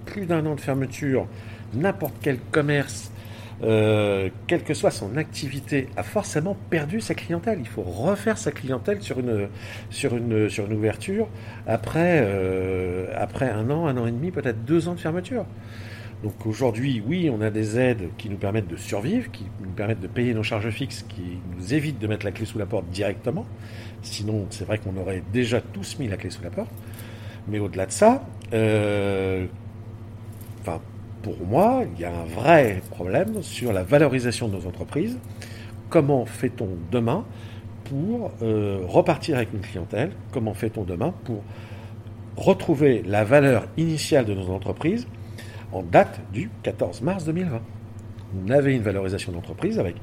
plus 0.06 0.26
d'un 0.26 0.46
an 0.46 0.56
de 0.56 0.62
fermeture, 0.62 1.26
n'importe 1.74 2.14
quel 2.22 2.38
commerce, 2.52 3.12
euh, 3.64 4.30
quelle 4.48 4.64
que 4.64 4.74
soit 4.74 4.92
son 4.92 5.18
activité, 5.18 5.88
a 5.96 6.04
forcément 6.04 6.56
perdu 6.70 7.00
sa 7.02 7.14
clientèle. 7.14 7.60
Il 7.60 7.68
faut 7.68 7.84
refaire 7.84 8.38
sa 8.38 8.52
clientèle 8.52 9.02
sur 9.02 9.20
une, 9.20 9.48
sur 9.90 10.16
une, 10.16 10.50
sur 10.50 10.66
une 10.66 10.74
ouverture 10.74 11.28
après, 11.68 12.22
euh, 12.24 13.08
après 13.16 13.50
un 13.50 13.70
an, 13.70 13.88
un 13.88 13.98
an 13.98 14.08
et 14.08 14.12
demi, 14.12 14.32
peut-être 14.32 14.64
deux 14.66 14.88
ans 14.88 14.96
de 14.96 15.00
fermeture. 15.00 15.46
Donc 16.24 16.46
aujourd'hui, 16.46 17.02
oui, 17.06 17.32
on 17.34 17.42
a 17.42 17.50
des 17.50 17.80
aides 17.80 18.10
qui 18.18 18.30
nous 18.30 18.38
permettent 18.38 18.68
de 18.68 18.76
survivre, 18.76 19.32
qui 19.32 19.46
nous 19.60 19.72
permettent 19.72 20.02
de 20.02 20.08
payer 20.08 20.34
nos 20.34 20.44
charges 20.44 20.70
fixes, 20.70 21.04
qui 21.10 21.40
nous 21.58 21.74
évitent 21.74 22.00
de 22.00 22.08
mettre 22.08 22.26
la 22.26 22.32
clé 22.32 22.46
sous 22.46 22.60
la 22.60 22.68
porte 22.68 22.88
directement. 22.90 23.46
Sinon, 24.04 24.46
c'est 24.52 24.66
vrai 24.66 24.78
qu'on 24.78 24.96
aurait 24.98 25.24
déjà 25.34 25.62
tous 25.62 25.98
mis 25.98 26.08
la 26.08 26.18
clé 26.18 26.30
sous 26.30 26.44
la 26.44 26.52
porte. 26.52 26.72
Mais 27.48 27.58
au-delà 27.58 27.88
de 27.88 27.92
ça, 27.92 28.24
euh, 28.54 29.48
enfin, 30.62 30.80
pour 31.22 31.38
moi, 31.46 31.84
il 31.94 32.02
y 32.02 32.06
a 32.06 32.12
un 32.12 32.26
vrai 32.26 32.82
problème 32.92 33.42
sur 33.42 33.74
la 33.74 33.84
valorisation 33.84 34.48
de 34.48 34.58
nos 34.58 34.68
entreprises. 34.68 35.18
Comment 35.90 36.26
fait-on 36.26 36.70
demain 36.92 37.26
pour 37.86 38.32
euh, 38.42 38.80
repartir 38.88 39.38
avec 39.38 39.54
une 39.54 39.62
clientèle? 39.62 40.12
Comment 40.32 40.54
fait-on 40.54 40.84
demain 40.84 41.14
pour 41.24 41.44
retrouver 42.38 43.04
la 43.06 43.24
valeur 43.24 43.68
initiale 43.78 44.26
de 44.26 44.34
nos 44.34 44.50
entreprises 44.50 45.08
en 45.72 45.84
date 45.84 46.22
du 46.34 46.50
14 46.64 47.02
mars 47.02 47.26
2020 47.26 47.62
On 48.46 48.50
avait 48.50 48.76
une 48.76 48.82
valorisation 48.82 49.32
d'entreprise 49.32 49.80
avec 49.80 49.96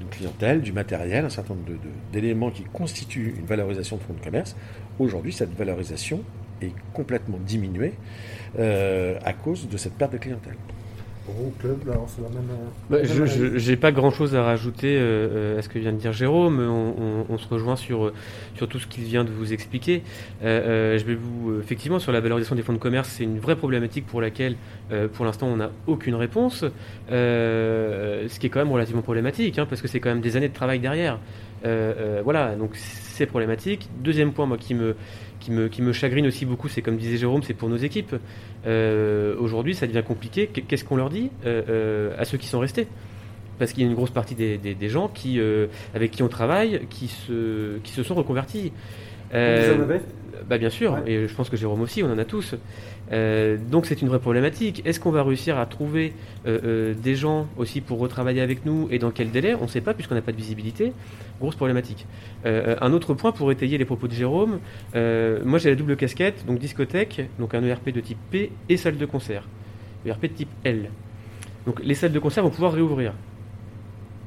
une 0.00 0.08
clientèle, 0.08 0.60
du 0.60 0.72
matériel, 0.72 1.24
un 1.24 1.30
certain 1.30 1.54
nombre 1.54 1.70
d'éléments 2.12 2.50
qui 2.50 2.64
constituent 2.64 3.34
une 3.38 3.46
valorisation 3.46 3.96
de 3.96 4.02
fonds 4.02 4.14
de 4.14 4.20
commerce. 4.24 4.56
Aujourd'hui, 4.98 5.32
cette 5.32 5.56
valorisation 5.56 6.22
est 6.64 6.72
complètement 6.92 7.38
diminuée 7.44 7.94
euh, 8.58 9.18
à 9.24 9.32
cause 9.32 9.68
de 9.68 9.76
cette 9.76 9.94
perte 9.94 10.12
de 10.12 10.18
clientèle. 10.18 10.54
Euh, 12.50 12.54
Bah, 12.90 12.98
je 13.04 13.56
j'ai 13.56 13.76
pas 13.76 13.92
grand 13.92 14.10
chose 14.10 14.34
à 14.34 14.42
rajouter 14.42 14.96
euh, 14.98 15.56
à 15.56 15.62
ce 15.62 15.68
que 15.68 15.78
vient 15.78 15.92
de 15.92 15.96
dire 15.98 16.12
Jérôme. 16.12 16.58
On, 16.58 16.94
on- 17.00 17.26
on 17.28 17.38
se 17.38 17.46
rejoint 17.48 17.76
sur, 17.76 18.12
sur 18.56 18.66
tout 18.66 18.80
ce 18.80 18.88
qu'il 18.88 19.04
vient 19.04 19.22
de 19.22 19.30
vous 19.30 19.52
expliquer. 19.52 20.02
Euh, 20.42 20.94
euh, 20.96 20.98
je 20.98 21.04
vais 21.04 21.14
vous 21.14 21.60
effectivement 21.60 22.00
sur 22.00 22.10
la 22.10 22.20
valorisation 22.20 22.56
des 22.56 22.62
fonds 22.62 22.72
de 22.72 22.78
commerce, 22.78 23.08
c'est 23.08 23.22
une 23.22 23.38
vraie 23.38 23.54
problématique 23.54 24.04
pour 24.04 24.20
laquelle 24.20 24.56
euh, 24.90 25.06
pour 25.06 25.24
l'instant 25.24 25.46
on 25.46 25.56
n'a 25.58 25.70
aucune 25.86 26.16
réponse. 26.16 26.64
Euh, 27.12 28.26
ce 28.28 28.40
qui 28.40 28.46
est 28.46 28.50
quand 28.50 28.58
même 28.58 28.72
relativement 28.72 29.02
problématique 29.02 29.58
hein, 29.60 29.66
parce 29.68 29.80
que 29.80 29.86
c'est 29.88 30.00
quand 30.00 30.10
même 30.10 30.20
des 30.22 30.36
années 30.36 30.48
de 30.48 30.54
travail 30.54 30.80
derrière. 30.80 31.18
Euh, 31.64 31.94
euh, 31.96 32.20
voilà, 32.24 32.54
donc 32.56 32.70
c'est 32.74 33.26
problématique. 33.26 33.88
Deuxième 34.02 34.32
point, 34.32 34.46
moi 34.46 34.58
qui 34.58 34.74
me 34.74 34.96
qui 35.40 35.50
me, 35.50 35.66
qui 35.68 35.82
me 35.82 35.92
chagrine 35.92 36.26
aussi 36.26 36.46
beaucoup, 36.46 36.68
c'est 36.68 36.82
comme 36.82 36.96
disait 36.96 37.16
Jérôme, 37.16 37.42
c'est 37.42 37.54
pour 37.54 37.68
nos 37.68 37.76
équipes. 37.76 38.14
Euh, 38.66 39.34
Aujourd'hui, 39.38 39.74
ça 39.74 39.86
devient 39.88 40.02
compliqué. 40.06 40.46
Qu- 40.46 40.62
Qu'est-ce 40.62 40.84
qu'on 40.84 40.96
leur 40.96 41.10
dit 41.10 41.30
euh, 41.46 42.14
à 42.16 42.24
ceux 42.24 42.38
qui 42.38 42.46
sont 42.46 42.60
restés? 42.60 42.86
Parce 43.58 43.72
qu'il 43.72 43.82
y 43.82 43.86
a 43.86 43.88
une 43.90 43.96
grosse 43.96 44.10
partie 44.10 44.34
des, 44.36 44.56
des- 44.58 44.74
des 44.74 44.88
gens 44.88 45.08
qui, 45.08 45.40
avec 45.94 46.10
qui 46.12 46.22
on 46.22 46.28
travaille 46.28 46.86
qui 46.90 47.08
se, 47.08 47.78
qui 47.78 47.92
se 47.92 48.02
sont 48.04 48.14
reconvertis. 48.14 48.72
Bah 50.48 50.58
bien 50.58 50.70
sûr, 50.70 50.94
Ouais. 50.94 51.02
et 51.06 51.28
je 51.28 51.34
pense 51.34 51.48
que 51.50 51.56
Jérôme 51.56 51.80
aussi, 51.82 52.02
on 52.02 52.10
en 52.12 52.18
a 52.18 52.24
tous. 52.24 52.54
Euh, 53.10 53.58
donc 53.70 53.86
c'est 53.86 54.00
une 54.00 54.08
vraie 54.08 54.20
problématique. 54.20 54.82
Est-ce 54.84 55.00
qu'on 55.00 55.10
va 55.10 55.22
réussir 55.22 55.58
à 55.58 55.66
trouver 55.66 56.12
euh, 56.46 56.60
euh, 56.64 56.94
des 56.94 57.14
gens 57.14 57.48
aussi 57.56 57.80
pour 57.80 57.98
retravailler 57.98 58.40
avec 58.40 58.64
nous 58.64 58.88
et 58.90 58.98
dans 58.98 59.10
quel 59.10 59.30
délai? 59.30 59.54
On 59.54 59.64
ne 59.64 59.68
sait 59.68 59.80
pas 59.80 59.94
puisqu'on 59.94 60.14
n'a 60.14 60.22
pas 60.22 60.32
de 60.32 60.36
visibilité. 60.36 60.92
Grosse 61.40 61.56
problématique. 61.56 62.06
Un 62.44 62.92
autre 62.92 63.14
point 63.14 63.32
pour 63.32 63.50
étayer 63.50 63.76
les 63.76 63.84
propos 63.84 64.06
de 64.06 64.12
Jérôme, 64.12 64.60
moi 64.94 65.58
j'ai 65.58 65.70
la 65.70 65.74
double 65.74 65.96
casquette, 65.96 66.46
donc 66.46 66.60
discothèque, 66.60 67.22
donc 67.40 67.54
un 67.54 67.64
ERP 67.64 67.90
de 67.90 68.00
type 68.00 68.18
P 68.30 68.52
et 68.68 68.76
salle 68.76 68.96
de 68.96 69.06
concert. 69.06 69.48
ERP 70.06 70.22
de 70.22 70.26
type 70.28 70.48
L. 70.62 70.90
Donc 71.66 71.80
les 71.82 71.94
salles 71.94 72.12
de 72.12 72.18
concert 72.20 72.44
vont 72.44 72.50
pouvoir 72.50 72.72
réouvrir. 72.72 73.12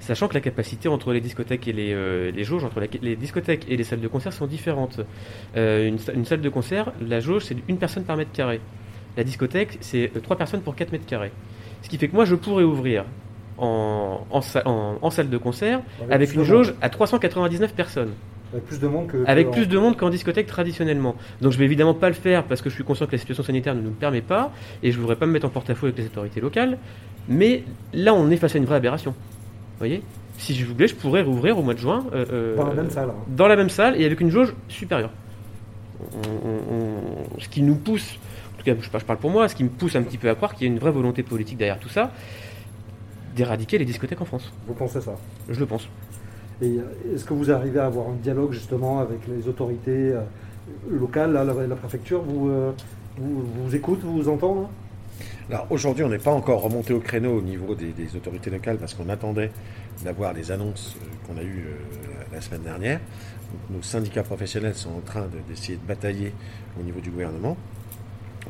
Sachant 0.06 0.28
que 0.28 0.36
la 0.36 0.40
capacité 0.42 0.88
entre 0.88 1.14
les 1.14 1.20
discothèques 1.22 1.68
et 1.68 1.74
les, 1.74 1.92
euh, 1.94 2.30
les 2.32 2.44
jauges, 2.44 2.64
entre 2.64 2.80
la- 2.80 2.86
les 3.02 3.16
discothèques 3.16 3.66
et 3.68 3.76
les 3.76 3.84
salles 3.84 4.02
de 4.02 4.08
concert 4.08 4.32
sont 4.34 4.46
différentes. 4.46 5.00
Euh, 5.58 5.88
une, 5.88 5.98
sa- 5.98 6.14
une 6.14 6.26
salle 6.26 6.42
de 6.42 6.50
concert, 6.50 6.92
la 7.02 7.20
jauge, 7.20 7.44
c'est 7.46 7.58
une 7.68 7.78
personne 7.78 8.04
par 8.04 8.16
mètre 8.16 8.32
carré. 8.32 8.62
La 9.18 9.24
discothèque, 9.24 9.78
c'est 9.82 10.12
euh, 10.16 10.20
trois 10.22 10.38
personnes 10.38 10.62
pour 10.62 10.76
4 10.76 10.92
mètres 10.92 11.08
carrés. 11.08 11.32
Ce 11.82 11.90
qui 11.90 11.98
fait 11.98 12.08
que 12.08 12.16
moi, 12.16 12.26
je 12.26 12.36
pourrais 12.36 12.64
ouvrir 12.64 13.04
en, 13.58 14.20
en, 14.30 14.42
sa- 14.42 14.68
en- 14.68 15.00
en 15.02 15.10
salle 15.10 15.30
de 15.30 15.38
concert 15.38 15.82
avec 16.14 16.30
une 16.36 16.44
jauge 16.44 16.68
monde. 16.68 16.78
à 16.82 16.90
399 16.90 17.74
personnes. 17.74 18.12
Avec 18.54 18.66
plus 18.66 18.80
de 18.80 18.88
monde 18.88 19.08
que. 19.08 19.24
Avec 19.26 19.48
que 19.48 19.54
plus 19.54 19.64
en- 19.64 19.70
de 19.70 19.78
monde 19.80 19.98
qu'en 19.98 20.10
discothèque 20.12 20.46
traditionnellement. 20.48 21.16
Donc 21.42 21.52
je 21.52 21.58
vais 21.58 21.66
évidemment 21.66 21.94
pas 21.96 22.10
le 22.10 22.14
faire 22.16 22.44
parce 22.44 22.62
que 22.62 22.70
je 22.70 22.76
suis 22.76 22.84
conscient 22.84 23.08
que 23.08 23.14
la 23.14 23.18
situation 23.18 23.44
sanitaire 23.44 23.74
ne 23.74 23.82
nous 23.82 23.90
le 23.90 23.96
permet 23.96 24.22
pas 24.22 24.52
et 24.84 24.92
je 24.92 25.00
voudrais 25.00 25.16
pas 25.16 25.26
me 25.26 25.32
mettre 25.32 25.48
en 25.48 25.50
porte-à-faux 25.50 25.88
avec 25.88 25.98
les 25.98 26.06
autorités 26.06 26.42
locales. 26.42 26.78
Mais 27.28 27.64
là, 27.94 28.14
on 28.14 28.30
est 28.30 28.38
face 28.38 28.54
à 28.56 28.60
une 28.60 28.66
vraie 28.66 28.76
aberration. 28.76 29.16
Vous 29.76 29.80
voyez? 29.80 30.02
Si 30.38 30.54
je 30.54 30.66
voulais, 30.66 30.88
je 30.88 30.96
pourrais 30.96 31.22
rouvrir 31.22 31.58
au 31.58 31.64
mois 31.64 31.74
de 31.74 31.80
juin. 31.80 32.06
euh, 32.14 32.26
euh, 32.32 32.56
Dans 32.58 32.68
la 32.68 32.74
même 32.74 32.90
salle. 32.90 33.10
hein. 33.10 33.24
dans 33.28 33.48
la 33.48 33.56
même 33.56 33.70
salle 33.70 34.00
et 34.02 34.06
avec 34.06 34.20
une 34.22 34.30
jauge 34.30 34.54
supérieure. 34.68 35.12
On- 36.02 36.48
on- 36.50 36.76
on- 36.76 37.40
ce 37.40 37.48
qui 37.50 37.62
nous 37.62 37.76
pousse, 37.76 38.18
en 38.54 38.58
tout 38.58 38.66
cas 38.66 38.76
je 38.80 38.90
parle, 38.90 39.02
je 39.02 39.06
parle 39.06 39.20
pour 39.20 39.32
moi, 39.32 39.48
ce 39.48 39.56
qui 39.56 39.64
me 39.64 39.70
pousse 39.70 39.96
un 39.96 40.02
petit 40.04 40.18
peu 40.18 40.30
à 40.30 40.36
croire 40.36 40.54
qu'il 40.56 40.68
y 40.68 40.70
a 40.70 40.74
une 40.74 40.80
vraie 40.80 40.92
volonté 40.92 41.24
politique 41.24 41.58
derrière 41.58 41.80
tout 41.80 41.90
ça, 41.90 42.12
d'éradiquer 43.36 43.78
les 43.78 43.86
discothèques 43.86 44.22
en 44.22 44.26
France. 44.26 44.52
Vous 44.68 44.74
pensez 44.74 45.00
ça? 45.02 45.16
Je 45.50 45.60
le 45.60 45.66
pense. 45.66 45.88
Et 46.62 46.66
euh, 46.80 47.14
est-ce 47.16 47.26
que 47.26 47.34
vous 47.34 47.52
arrivez 47.52 47.80
à 47.80 47.86
avoir 47.86 48.08
un 48.10 48.16
dialogue 48.22 48.52
justement 48.54 49.00
avec 49.00 49.20
les 49.28 49.48
autorités 49.48 50.14
locales, 50.90 51.32
la, 51.34 51.44
la 51.44 51.76
préfecture 51.76 52.22
vous, 52.22 52.50
vous, 53.18 53.44
vous 53.64 53.76
écoute, 53.76 54.00
vous 54.04 54.14
vous 54.24 54.30
entend 54.30 54.70
Alors 55.52 55.68
aujourd'hui, 55.70 56.04
on 56.04 56.10
n'est 56.10 56.18
pas 56.18 56.32
encore 56.32 56.62
remonté 56.64 56.92
au 56.92 57.00
créneau 57.00 57.38
au 57.38 57.42
niveau 57.42 57.76
des, 57.76 57.94
autorités 58.16 58.50
locales 58.50 58.78
parce 58.78 58.96
qu'on 58.96 59.10
attendait 59.10 59.52
d'avoir 60.04 60.34
les 60.34 60.52
annonces 60.52 60.96
euh, 61.00 61.06
qu'on 61.28 61.38
a 61.38 61.44
eues 61.44 61.68
euh, 61.68 62.24
la 62.34 62.42
semaine 62.42 62.64
dernière. 62.64 63.00
Nos 63.70 63.84
syndicats 63.84 64.24
professionnels 64.24 64.74
sont 64.74 64.90
en 64.90 65.02
train 65.02 65.22
de- 65.28 65.48
d'essayer 65.48 65.78
de 65.78 65.88
batailler 65.88 66.34
au 66.80 66.84
niveau 66.84 67.00
du 67.00 67.12
gouvernement 67.12 67.58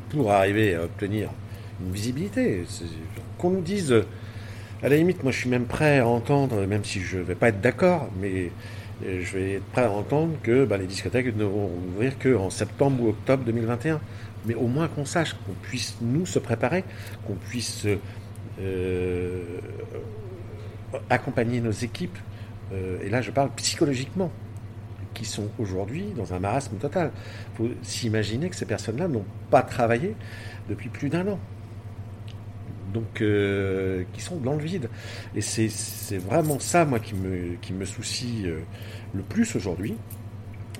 pour 0.08 0.32
arriver 0.32 0.74
à 0.74 0.84
obtenir 0.84 1.28
une 1.84 1.92
visibilité. 1.92 2.64
Qu'on 3.36 3.50
nous 3.50 3.60
dise, 3.60 3.92
à 4.82 4.88
la 4.88 4.96
limite, 4.96 5.22
moi 5.22 5.32
je 5.32 5.38
suis 5.38 5.50
même 5.50 5.66
prêt 5.66 5.98
à 5.98 6.06
entendre, 6.06 6.64
même 6.64 6.84
si 6.84 7.00
je 7.00 7.18
ne 7.18 7.22
vais 7.24 7.34
pas 7.34 7.48
être 7.48 7.60
d'accord, 7.60 8.08
mais 8.18 8.50
je 9.02 9.36
vais 9.36 9.52
être 9.54 9.64
prêt 9.66 9.84
à 9.84 9.90
entendre 9.90 10.34
que 10.42 10.64
bah, 10.64 10.78
les 10.78 10.86
discothèques 10.86 11.36
ne 11.36 11.44
vont 11.44 11.70
ouvrir 11.88 12.18
qu'en 12.18 12.50
septembre 12.50 13.02
ou 13.02 13.08
octobre 13.10 13.44
2021 13.44 14.00
mais 14.46 14.54
au 14.54 14.66
moins 14.66 14.88
qu'on 14.88 15.04
sache, 15.04 15.34
qu'on 15.34 15.52
puisse 15.62 15.96
nous 16.00 16.24
se 16.24 16.38
préparer, 16.38 16.84
qu'on 17.26 17.34
puisse 17.34 17.86
euh, 18.60 19.42
accompagner 21.10 21.60
nos 21.60 21.72
équipes, 21.72 22.18
euh, 22.72 22.98
et 23.02 23.10
là 23.10 23.20
je 23.20 23.30
parle 23.30 23.50
psychologiquement, 23.56 24.30
qui 25.14 25.24
sont 25.24 25.48
aujourd'hui 25.58 26.12
dans 26.16 26.34
un 26.34 26.38
marasme 26.38 26.76
total. 26.76 27.10
Il 27.52 27.56
faut 27.56 27.74
s'imaginer 27.82 28.50
que 28.50 28.56
ces 28.56 28.66
personnes-là 28.66 29.08
n'ont 29.08 29.24
pas 29.50 29.62
travaillé 29.62 30.14
depuis 30.68 30.88
plus 30.88 31.08
d'un 31.08 31.26
an. 31.26 31.38
Donc, 32.96 33.20
euh, 33.20 34.04
qui 34.14 34.22
sont 34.22 34.36
dans 34.36 34.54
le 34.54 34.64
vide. 34.64 34.88
Et 35.34 35.42
c'est 35.42 36.16
vraiment 36.16 36.58
ça, 36.58 36.86
moi, 36.86 36.98
qui 36.98 37.14
me, 37.14 37.56
qui 37.60 37.74
me 37.74 37.84
soucie 37.84 38.44
euh, 38.46 38.60
le 39.14 39.20
plus 39.20 39.54
aujourd'hui. 39.54 39.96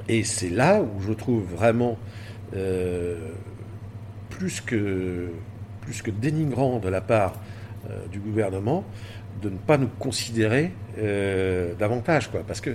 Et 0.09 0.25
c'est 0.25 0.49
là 0.49 0.81
où 0.81 1.03
je 1.03 1.13
trouve 1.13 1.45
vraiment 1.45 1.99
euh, 2.55 3.33
plus 4.31 4.63
que, 4.63 5.29
plus 5.83 6.01
que 6.01 6.11
dénigrant 6.11 6.79
de 6.79 6.89
la 6.89 7.03
part 7.03 7.35
du 8.11 8.19
gouvernement 8.19 8.83
de 9.43 9.49
ne 9.49 9.59
pas 9.59 9.79
nous 9.79 9.91
considérer 10.01 10.73
davantage, 11.79 12.31
quoi. 12.33 12.43
Parce 12.45 12.61
que 12.61 12.75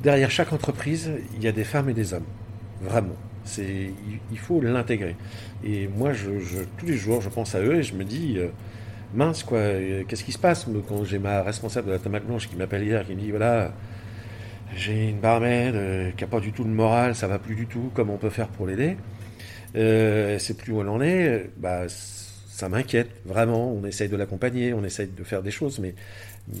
derrière 0.00 0.30
chaque 0.30 0.52
entreprise, 0.52 1.10
il 1.34 1.42
y 1.42 1.48
a 1.48 1.52
des 1.52 1.64
femmes 1.64 1.88
et 1.88 1.94
des 1.94 2.12
hommes, 2.14 2.26
vraiment. 2.80 3.16
Il 3.58 4.38
faut 4.38 4.60
l'intégrer. 4.60 5.16
Et 5.64 5.88
moi, 5.88 6.12
je, 6.12 6.30
tous 6.76 6.86
les 6.86 6.96
jours, 6.96 7.20
je 7.20 7.28
pense 7.28 7.54
à 7.54 7.60
eux 7.60 7.76
et 7.76 7.82
je 7.82 7.94
me 7.94 8.04
dis, 8.04 8.34
euh, 8.38 8.48
mince, 9.14 9.42
quoi, 9.42 9.58
euh, 9.58 10.04
qu'est-ce 10.06 10.24
qui 10.24 10.32
se 10.32 10.38
passe 10.38 10.66
Quand 10.88 11.04
j'ai 11.04 11.18
ma 11.18 11.42
responsable 11.42 11.88
de 11.88 11.92
la 11.92 11.98
tomate 11.98 12.24
blanche 12.24 12.48
qui 12.48 12.56
m'appelle 12.56 12.84
hier, 12.84 13.04
qui 13.04 13.14
me 13.14 13.20
dit, 13.20 13.30
voilà, 13.30 13.72
j'ai 14.76 15.08
une 15.08 15.18
barmaid 15.18 15.74
euh, 15.74 16.10
qui 16.12 16.22
n'a 16.22 16.28
pas 16.28 16.40
du 16.40 16.52
tout 16.52 16.64
le 16.64 16.70
moral, 16.70 17.14
ça 17.14 17.26
va 17.26 17.38
plus 17.38 17.56
du 17.56 17.66
tout, 17.66 17.90
comment 17.94 18.14
on 18.14 18.18
peut 18.18 18.30
faire 18.30 18.48
pour 18.48 18.66
l'aider? 18.66 18.96
Elle 19.74 20.40
sait 20.40 20.54
plus 20.54 20.72
où 20.72 20.80
elle 20.80 20.88
en 20.88 21.00
est, 21.00 21.50
bah, 21.56 21.82
ça 21.88 22.68
m'inquiète, 22.68 23.10
vraiment. 23.26 23.70
On 23.72 23.84
essaye 23.84 24.08
de 24.08 24.16
l'accompagner, 24.16 24.72
on 24.72 24.82
essaye 24.84 25.08
de 25.08 25.24
faire 25.24 25.42
des 25.42 25.50
choses, 25.50 25.78
mais, 25.78 25.94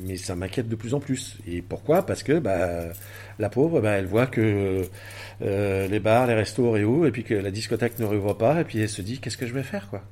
mais 0.04 0.16
ça 0.16 0.34
m'inquiète 0.34 0.68
de 0.68 0.76
plus 0.76 0.94
en 0.94 1.00
plus. 1.00 1.38
Et 1.46 1.62
pourquoi? 1.62 2.04
Parce 2.04 2.22
que 2.22 2.38
bah, 2.38 2.88
la 3.38 3.48
pauvre, 3.48 3.80
bah, 3.80 3.92
elle 3.92 4.06
voit 4.06 4.26
que 4.26 4.88
euh, 5.42 5.88
les 5.88 6.00
bars, 6.00 6.26
les 6.26 6.34
restos 6.34 6.70
réouvrent, 6.70 7.06
et 7.06 7.10
puis 7.10 7.24
que 7.24 7.34
la 7.34 7.50
discothèque 7.50 7.98
ne 7.98 8.04
rouvre 8.04 8.34
pas, 8.34 8.60
et 8.60 8.64
puis 8.64 8.80
elle 8.80 8.88
se 8.88 9.02
dit 9.02 9.18
qu'est-ce 9.18 9.36
que 9.36 9.46
je 9.46 9.54
vais 9.54 9.62
faire, 9.62 9.88
quoi? 9.88 10.02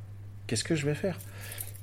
Qu'est-ce 0.47 0.65
que 0.65 0.75
je 0.75 0.87
vais 0.87 0.95
faire? 0.95 1.19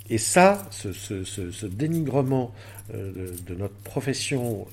Et 0.10 0.17
ça, 0.17 0.67
ce, 0.71 1.65
dénigrement 1.65 2.53
euh, 2.93 3.32
de, 3.47 3.56
notre 3.56 3.75
profession 3.75 4.67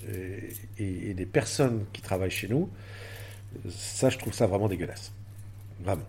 et, 0.79 1.15
des 1.15 1.27
personnes 1.27 1.85
qui 1.93 2.03
travaillent 2.03 2.31
chez 2.31 2.49
nous, 2.49 2.69
ça, 3.69 4.11
je 4.11 4.19
trouve 4.19 4.33
ça 4.33 4.47
vraiment 4.47 4.69
dégueulasse. 4.69 5.13
Vraiment. 5.83 6.07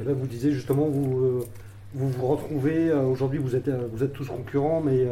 Et 0.00 0.04
Là, 0.04 0.12
vous 0.12 0.26
disiez 0.26 0.52
justement, 0.52 0.88
vous 0.88 1.18
euh, 1.18 1.46
vous, 1.94 2.10
vous 2.10 2.26
retrouvez, 2.26 2.92
aujourd'hui 2.92 3.38
vous 3.38 3.56
êtes, 3.56 3.70
vous 3.70 4.02
êtes 4.02 4.12
tous 4.12 4.26
concurrents, 4.26 4.82
mais 4.82 5.06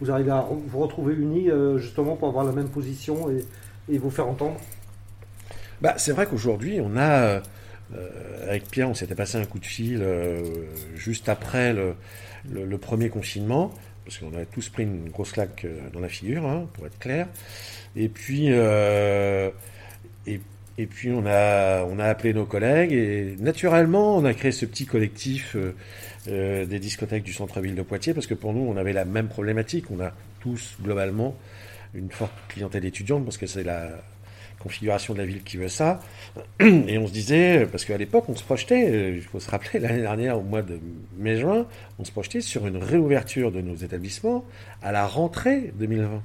vous 0.00 0.10
arrivez 0.10 0.30
à 0.30 0.46
vous 0.50 0.78
retrouver 0.78 1.14
unis 1.14 1.50
euh, 1.50 1.78
justement 1.78 2.16
pour 2.16 2.28
avoir 2.28 2.44
la 2.44 2.52
même 2.52 2.68
position 2.68 3.30
et, 3.30 3.98
vous 3.98 4.10
faire 4.10 4.28
entendre 4.28 4.56
Bah, 5.80 5.94
c'est 5.96 6.12
vrai 6.12 6.26
qu'aujourd'hui, 6.26 6.80
on 6.80 6.96
a, 6.96 7.22
euh, 7.22 7.40
euh, 7.96 8.48
avec 8.48 8.70
Pierre, 8.70 8.88
on 8.88 8.94
s'était 8.94 9.16
passé 9.16 9.36
un 9.36 9.44
coup 9.44 9.58
de 9.58 9.66
fil 9.66 10.04
juste 10.94 11.28
après 11.28 11.72
le, 11.74 12.78
premier 12.78 13.08
confinement, 13.08 13.74
parce 14.04 14.18
qu'on 14.18 14.32
avait 14.32 14.46
tous 14.46 14.68
pris 14.68 14.84
une 14.84 15.08
grosse 15.08 15.32
claque 15.32 15.66
dans 15.92 15.98
la 15.98 16.08
figure, 16.08 16.46
hein, 16.46 16.66
pour 16.74 16.86
être 16.86 17.00
clair. 17.00 17.26
Et 17.96 18.08
puis, 18.08 18.46
et, 18.46 20.40
et 20.80 20.86
puis 20.86 21.10
on 21.10 21.26
a, 21.26 21.84
on 21.84 21.98
a 21.98 22.06
appelé 22.06 22.32
nos 22.32 22.46
collègues 22.46 22.92
et 22.92 23.36
naturellement, 23.38 24.16
on 24.16 24.24
a 24.24 24.32
créé 24.32 24.50
ce 24.50 24.64
petit 24.64 24.86
collectif 24.86 25.54
euh, 25.54 25.74
euh, 26.28 26.64
des 26.64 26.78
discothèques 26.78 27.22
du 27.22 27.34
centre-ville 27.34 27.74
de 27.74 27.82
Poitiers, 27.82 28.14
parce 28.14 28.26
que 28.26 28.34
pour 28.34 28.54
nous, 28.54 28.62
on 28.62 28.78
avait 28.78 28.94
la 28.94 29.04
même 29.04 29.28
problématique. 29.28 29.90
On 29.90 30.00
a 30.00 30.12
tous 30.40 30.76
globalement 30.82 31.36
une 31.92 32.10
forte 32.10 32.32
clientèle 32.48 32.86
étudiante, 32.86 33.24
parce 33.24 33.36
que 33.36 33.46
c'est 33.46 33.62
la 33.62 33.90
configuration 34.58 35.12
de 35.12 35.18
la 35.18 35.26
ville 35.26 35.42
qui 35.42 35.58
veut 35.58 35.68
ça. 35.68 36.00
Et 36.60 36.96
on 36.96 37.06
se 37.06 37.12
disait, 37.12 37.66
parce 37.66 37.84
qu'à 37.84 37.98
l'époque, 37.98 38.24
on 38.28 38.36
se 38.36 38.44
projetait, 38.44 38.90
euh, 38.90 39.16
il 39.16 39.22
faut 39.22 39.40
se 39.40 39.50
rappeler, 39.50 39.80
l'année 39.80 40.00
dernière, 40.00 40.38
au 40.38 40.42
mois 40.42 40.62
de 40.62 40.80
mai-juin, 41.18 41.66
on 41.98 42.04
se 42.04 42.12
projetait 42.12 42.40
sur 42.40 42.66
une 42.66 42.78
réouverture 42.78 43.52
de 43.52 43.60
nos 43.60 43.76
établissements 43.76 44.46
à 44.82 44.92
la 44.92 45.06
rentrée 45.06 45.72
2020. 45.74 46.22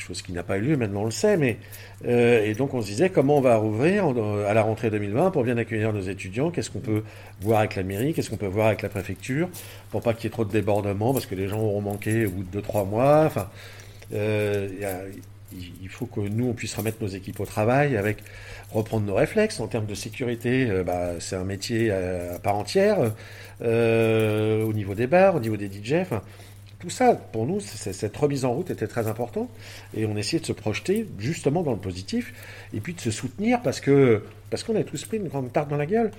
Chose 0.00 0.22
qui 0.22 0.32
n'a 0.32 0.42
pas 0.42 0.58
eu 0.58 0.62
lieu, 0.62 0.76
maintenant 0.76 1.02
on 1.02 1.06
le 1.06 1.10
sait, 1.10 1.36
mais 1.36 1.58
euh, 2.06 2.44
et 2.44 2.54
donc 2.54 2.74
on 2.74 2.82
se 2.82 2.86
disait 2.86 3.10
comment 3.10 3.38
on 3.38 3.40
va 3.40 3.56
rouvrir 3.56 4.06
à 4.48 4.54
la 4.54 4.62
rentrée 4.62 4.90
2020 4.90 5.30
pour 5.30 5.44
bien 5.44 5.56
accueillir 5.56 5.92
nos 5.92 6.00
étudiants, 6.00 6.50
qu'est-ce 6.50 6.70
qu'on 6.70 6.80
peut 6.80 7.02
voir 7.40 7.60
avec 7.60 7.76
la 7.76 7.82
mairie, 7.82 8.14
qu'est-ce 8.14 8.30
qu'on 8.30 8.36
peut 8.36 8.46
voir 8.46 8.68
avec 8.68 8.82
la 8.82 8.88
préfecture, 8.88 9.48
pour 9.90 10.02
pas 10.02 10.14
qu'il 10.14 10.24
y 10.24 10.26
ait 10.28 10.30
trop 10.30 10.44
de 10.44 10.52
débordements, 10.52 11.12
parce 11.12 11.26
que 11.26 11.34
les 11.34 11.48
gens 11.48 11.60
auront 11.60 11.82
manqué 11.82 12.26
au 12.26 12.30
bout 12.30 12.44
de 12.44 12.60
2-3 12.60 12.88
mois, 12.88 13.24
enfin, 13.26 13.48
euh, 14.12 14.68
il 15.52 15.88
faut 15.88 16.06
que 16.06 16.20
nous, 16.20 16.48
on 16.48 16.52
puisse 16.52 16.74
remettre 16.74 16.98
nos 17.00 17.08
équipes 17.08 17.40
au 17.40 17.46
travail 17.46 17.96
avec 17.96 18.18
reprendre 18.72 19.06
nos 19.06 19.14
réflexes 19.14 19.58
en 19.60 19.66
termes 19.66 19.86
de 19.86 19.94
sécurité. 19.94 20.70
Euh, 20.70 20.84
bah, 20.84 21.14
c'est 21.18 21.36
un 21.36 21.44
métier 21.44 21.90
à, 21.90 22.38
part 22.38 22.56
entière 22.56 22.98
au 23.60 24.72
niveau 24.72 24.94
des 24.94 25.06
bars, 25.06 25.34
au 25.34 25.40
niveau 25.40 25.56
des 25.56 25.66
DJ. 25.66 26.06
Tout 26.80 26.90
ça, 26.90 27.14
pour 27.14 27.46
nous, 27.46 27.60
cette 27.60 28.16
remise 28.16 28.44
en 28.46 28.54
route 28.54 28.70
était 28.70 28.86
très 28.86 29.06
important. 29.06 29.48
Et 29.94 30.06
on 30.06 30.16
essayait 30.16 30.40
de 30.40 30.46
se 30.46 30.52
projeter 30.52 31.06
justement 31.18 31.62
dans 31.62 31.72
le 31.72 31.78
positif 31.78 32.32
et 32.72 32.80
puis 32.80 32.94
de 32.94 33.00
se 33.00 33.10
soutenir 33.10 33.60
parce 33.62 33.80
que 33.80 34.24
parce 34.48 34.64
qu'on 34.64 34.74
a 34.74 34.82
tous 34.82 35.04
pris 35.04 35.18
une 35.18 35.28
grande 35.28 35.52
tarte 35.52 35.68
dans 35.68 35.76
la 35.76 35.86
gueule. 35.86 36.10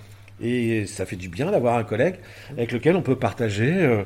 Et 0.41 0.85
ça 0.85 1.05
fait 1.05 1.15
du 1.15 1.29
bien 1.29 1.51
d'avoir 1.51 1.77
un 1.77 1.83
collègue 1.83 2.15
avec 2.51 2.71
lequel 2.71 2.95
on 2.95 3.01
peut 3.01 3.15
partager 3.15 3.71
euh, 3.71 4.03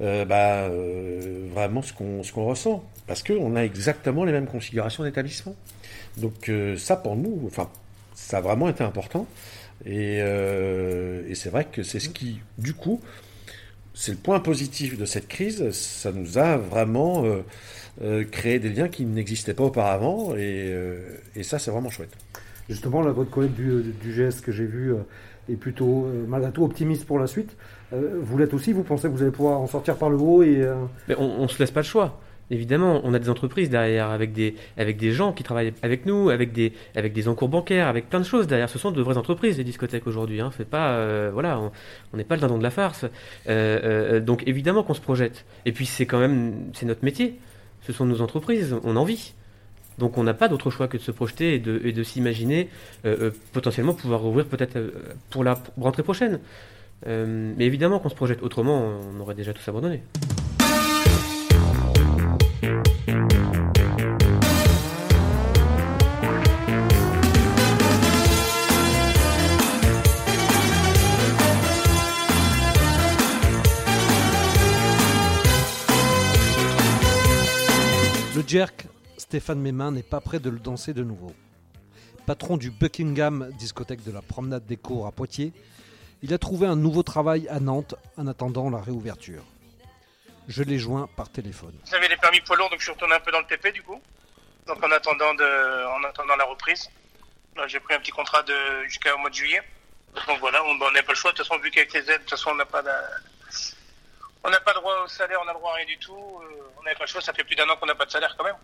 euh, 0.00 0.24
bah, 0.24 0.64
euh, 0.64 1.46
vraiment 1.52 1.82
ce 1.82 1.92
qu'on 1.92 2.22
ce 2.22 2.32
qu'on 2.32 2.44
ressent. 2.44 2.84
Parce 3.06 3.22
qu'on 3.22 3.54
a 3.54 3.62
exactement 3.62 4.24
les 4.24 4.32
mêmes 4.32 4.46
configurations 4.46 5.04
d'établissement. 5.04 5.54
Donc 6.16 6.50
ça, 6.76 6.96
pour 6.96 7.14
nous, 7.14 7.42
enfin, 7.46 7.70
ça 8.14 8.38
a 8.38 8.40
vraiment 8.40 8.68
été 8.68 8.82
important. 8.82 9.26
Et, 9.84 10.16
et 10.16 11.34
c'est 11.36 11.50
vrai 11.50 11.66
que 11.70 11.84
c'est 11.84 12.00
ce 12.00 12.08
qui, 12.08 12.40
du 12.58 12.74
coup, 12.74 13.00
c'est 13.96 14.12
le 14.12 14.18
point 14.18 14.38
positif 14.40 14.98
de 14.98 15.06
cette 15.06 15.26
crise. 15.26 15.70
Ça 15.70 16.12
nous 16.12 16.36
a 16.36 16.58
vraiment 16.58 17.24
euh, 17.24 17.42
euh, 18.02 18.24
créé 18.30 18.58
des 18.58 18.68
liens 18.68 18.88
qui 18.88 19.06
n'existaient 19.06 19.54
pas 19.54 19.64
auparavant, 19.64 20.34
euh, 20.36 21.16
et, 21.34 21.42
ça, 21.42 21.58
c'est 21.58 21.70
vraiment 21.70 21.88
chouette. 21.88 22.12
Justement, 22.68 23.00
là, 23.00 23.10
votre 23.10 23.30
collègue 23.30 23.54
du, 23.54 24.12
GES 24.12 24.42
que 24.42 24.52
j'ai 24.52 24.66
vu 24.66 24.92
est 25.48 25.54
plutôt, 25.54 26.08
malgré 26.28 26.52
tout, 26.52 26.64
optimiste 26.64 27.06
pour 27.06 27.18
la 27.18 27.26
suite. 27.26 27.56
vous 27.92 28.36
l'êtes 28.36 28.52
aussi 28.52 28.72
Vous 28.72 28.82
pensez 28.82 29.08
que 29.08 29.12
vous 29.12 29.22
allez 29.22 29.30
pouvoir 29.30 29.60
en 29.60 29.66
sortir 29.66 29.96
par 29.96 30.10
le 30.10 30.16
haut 30.16 30.42
et, 30.42 30.68
Mais 31.08 31.14
on 31.16 31.42
ne 31.42 31.48
se 31.48 31.58
laisse 31.60 31.70
pas 31.70 31.80
le 31.80 31.86
choix. 31.86 32.20
Évidemment, 32.50 33.00
on 33.02 33.12
a 33.12 33.18
des 33.18 33.28
entreprises 33.28 33.70
derrière, 33.70 34.10
avec 34.10 34.32
des, 34.32 34.54
avec 34.76 34.96
des 34.96 35.10
gens 35.10 35.32
qui 35.32 35.42
travaillent 35.42 35.72
avec 35.82 36.06
nous, 36.06 36.30
avec 36.30 36.52
des, 36.52 36.72
avec 36.94 37.12
des 37.12 37.26
encours 37.26 37.48
bancaires, 37.48 37.88
avec 37.88 38.08
plein 38.08 38.20
de 38.20 38.24
choses 38.24 38.46
derrière. 38.46 38.68
Ce 38.68 38.78
sont 38.78 38.92
de 38.92 39.02
vraies 39.02 39.16
entreprises, 39.16 39.58
les 39.58 39.64
discothèques 39.64 40.06
aujourd'hui. 40.06 40.40
Hein. 40.40 40.50
Euh, 40.74 41.70
on 42.12 42.16
n'est 42.16 42.24
pas 42.24 42.36
le 42.36 42.40
dindon 42.40 42.58
de 42.58 42.62
la 42.62 42.70
farce. 42.70 43.04
Euh, 43.04 43.08
euh, 43.48 44.20
donc 44.20 44.44
évidemment 44.46 44.84
qu'on 44.84 44.94
se 44.94 45.00
projette. 45.00 45.44
Et 45.64 45.72
puis 45.72 45.86
c'est 45.86 46.06
quand 46.06 46.20
même, 46.20 46.70
c'est 46.72 46.86
notre 46.86 47.04
métier. 47.04 47.36
Ce 47.82 47.92
sont 47.92 48.06
nos 48.06 48.20
entreprises, 48.20 48.76
on 48.84 48.94
en 48.94 49.04
vit. 49.04 49.34
Donc 49.98 50.16
on 50.16 50.22
n'a 50.22 50.34
pas 50.34 50.46
d'autre 50.46 50.70
choix 50.70 50.86
que 50.86 50.98
de 50.98 51.02
se 51.02 51.10
projeter 51.10 51.54
et 51.54 51.58
de, 51.58 51.80
et 51.82 51.92
de 51.92 52.02
s'imaginer 52.02 52.68
potentiellement 53.52 53.94
pouvoir 53.94 54.20
rouvrir 54.20 54.44
peut-être 54.44 54.78
pour 55.30 55.42
la 55.42 55.58
rentrée 55.80 56.02
prochaine. 56.02 56.38
mais 57.06 57.64
évidemment 57.64 57.98
qu'on 57.98 58.10
se 58.10 58.14
projette 58.14 58.42
autrement, 58.42 59.00
on 59.14 59.20
aurait 59.20 59.34
déjà 59.34 59.54
tout 59.54 59.62
abandonné. 59.68 60.02
Jerk, 78.46 78.86
Stéphane 79.18 79.60
Mémin 79.60 79.90
n'est 79.90 80.04
pas 80.04 80.20
prêt 80.20 80.38
de 80.38 80.48
le 80.50 80.58
danser 80.58 80.94
de 80.94 81.02
nouveau. 81.02 81.32
Patron 82.26 82.56
du 82.56 82.70
Buckingham, 82.70 83.50
discothèque 83.58 84.04
de 84.04 84.12
la 84.12 84.22
promenade 84.22 84.64
des 84.66 84.76
cours 84.76 85.06
à 85.06 85.12
Poitiers, 85.12 85.52
il 86.22 86.32
a 86.32 86.38
trouvé 86.38 86.66
un 86.66 86.76
nouveau 86.76 87.02
travail 87.02 87.48
à 87.48 87.60
Nantes 87.60 87.96
en 88.16 88.26
attendant 88.26 88.70
la 88.70 88.80
réouverture. 88.80 89.44
Je 90.48 90.62
l'ai 90.62 90.78
joint 90.78 91.08
par 91.16 91.28
téléphone. 91.30 91.74
J'avais 91.90 92.08
les 92.08 92.16
permis 92.16 92.40
poids 92.40 92.56
lourd, 92.56 92.70
donc 92.70 92.78
je 92.78 92.84
suis 92.84 92.92
retourné 92.92 93.14
un 93.14 93.20
peu 93.20 93.32
dans 93.32 93.40
le 93.40 93.46
TP 93.46 93.72
du 93.72 93.82
coup. 93.82 94.00
Donc 94.66 94.82
en 94.82 94.90
attendant, 94.90 95.34
de, 95.34 95.86
en 95.86 96.04
attendant 96.04 96.36
la 96.36 96.44
reprise, 96.44 96.90
j'ai 97.66 97.80
pris 97.80 97.94
un 97.94 98.00
petit 98.00 98.10
contrat 98.12 98.44
jusqu'au 98.84 99.16
mois 99.18 99.30
de 99.30 99.34
juillet. 99.34 99.62
Donc 100.26 100.38
voilà, 100.40 100.64
on 100.64 100.90
n'a 100.92 101.02
pas 101.02 101.12
le 101.12 101.16
choix. 101.16 101.32
De 101.32 101.36
toute 101.36 101.46
façon, 101.46 101.60
vu 101.60 101.70
qu'avec 101.70 101.92
les 101.92 102.00
aides, 102.00 102.06
de 102.06 102.16
toute 102.18 102.30
façon, 102.30 102.50
on 102.50 102.54
n'a 102.54 102.64
pas 102.64 102.82
de, 102.82 102.90
on 104.46 104.50
n'a 104.50 104.60
pas 104.60 104.72
droit 104.74 105.02
au 105.04 105.08
salaire, 105.08 105.38
on 105.42 105.44
n'a 105.44 105.52
droit 105.52 105.72
à 105.72 105.74
rien 105.74 105.86
du 105.86 105.98
tout. 105.98 106.14
Euh, 106.14 106.70
on 106.78 106.82
n'avait 106.84 106.96
pas 106.96 107.04
le 107.04 107.08
choix, 107.08 107.20
ça 107.20 107.32
fait 107.32 107.42
plus 107.42 107.56
d'un 107.56 107.68
an 107.68 107.76
qu'on 107.76 107.86
n'a 107.86 107.96
pas 107.96 108.06
de 108.06 108.10
salaire 108.12 108.34
quand 108.38 108.44
même. 108.44 108.54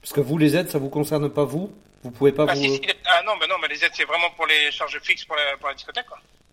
Parce 0.00 0.12
que 0.12 0.20
vous, 0.20 0.38
les 0.38 0.56
aides, 0.56 0.70
ça 0.70 0.78
vous 0.78 0.90
concerne 0.90 1.28
pas 1.28 1.44
vous? 1.44 1.74
Vous 2.04 2.10
pouvez 2.12 2.32
pas 2.32 2.46
ah, 2.48 2.54
vous... 2.54 2.80
ah 3.06 3.22
non, 3.24 3.32
mais 3.40 3.48
non, 3.48 3.56
mais 3.60 3.68
les 3.68 3.84
aides, 3.84 3.92
c'est 3.94 4.04
vraiment 4.04 4.30
pour 4.30 4.46
les 4.46 4.70
charges 4.70 4.98
fixes 5.02 5.24
pour 5.24 5.36
la, 5.36 5.56
pour 5.56 5.68
la 5.68 5.74
discothèque. 5.74 6.06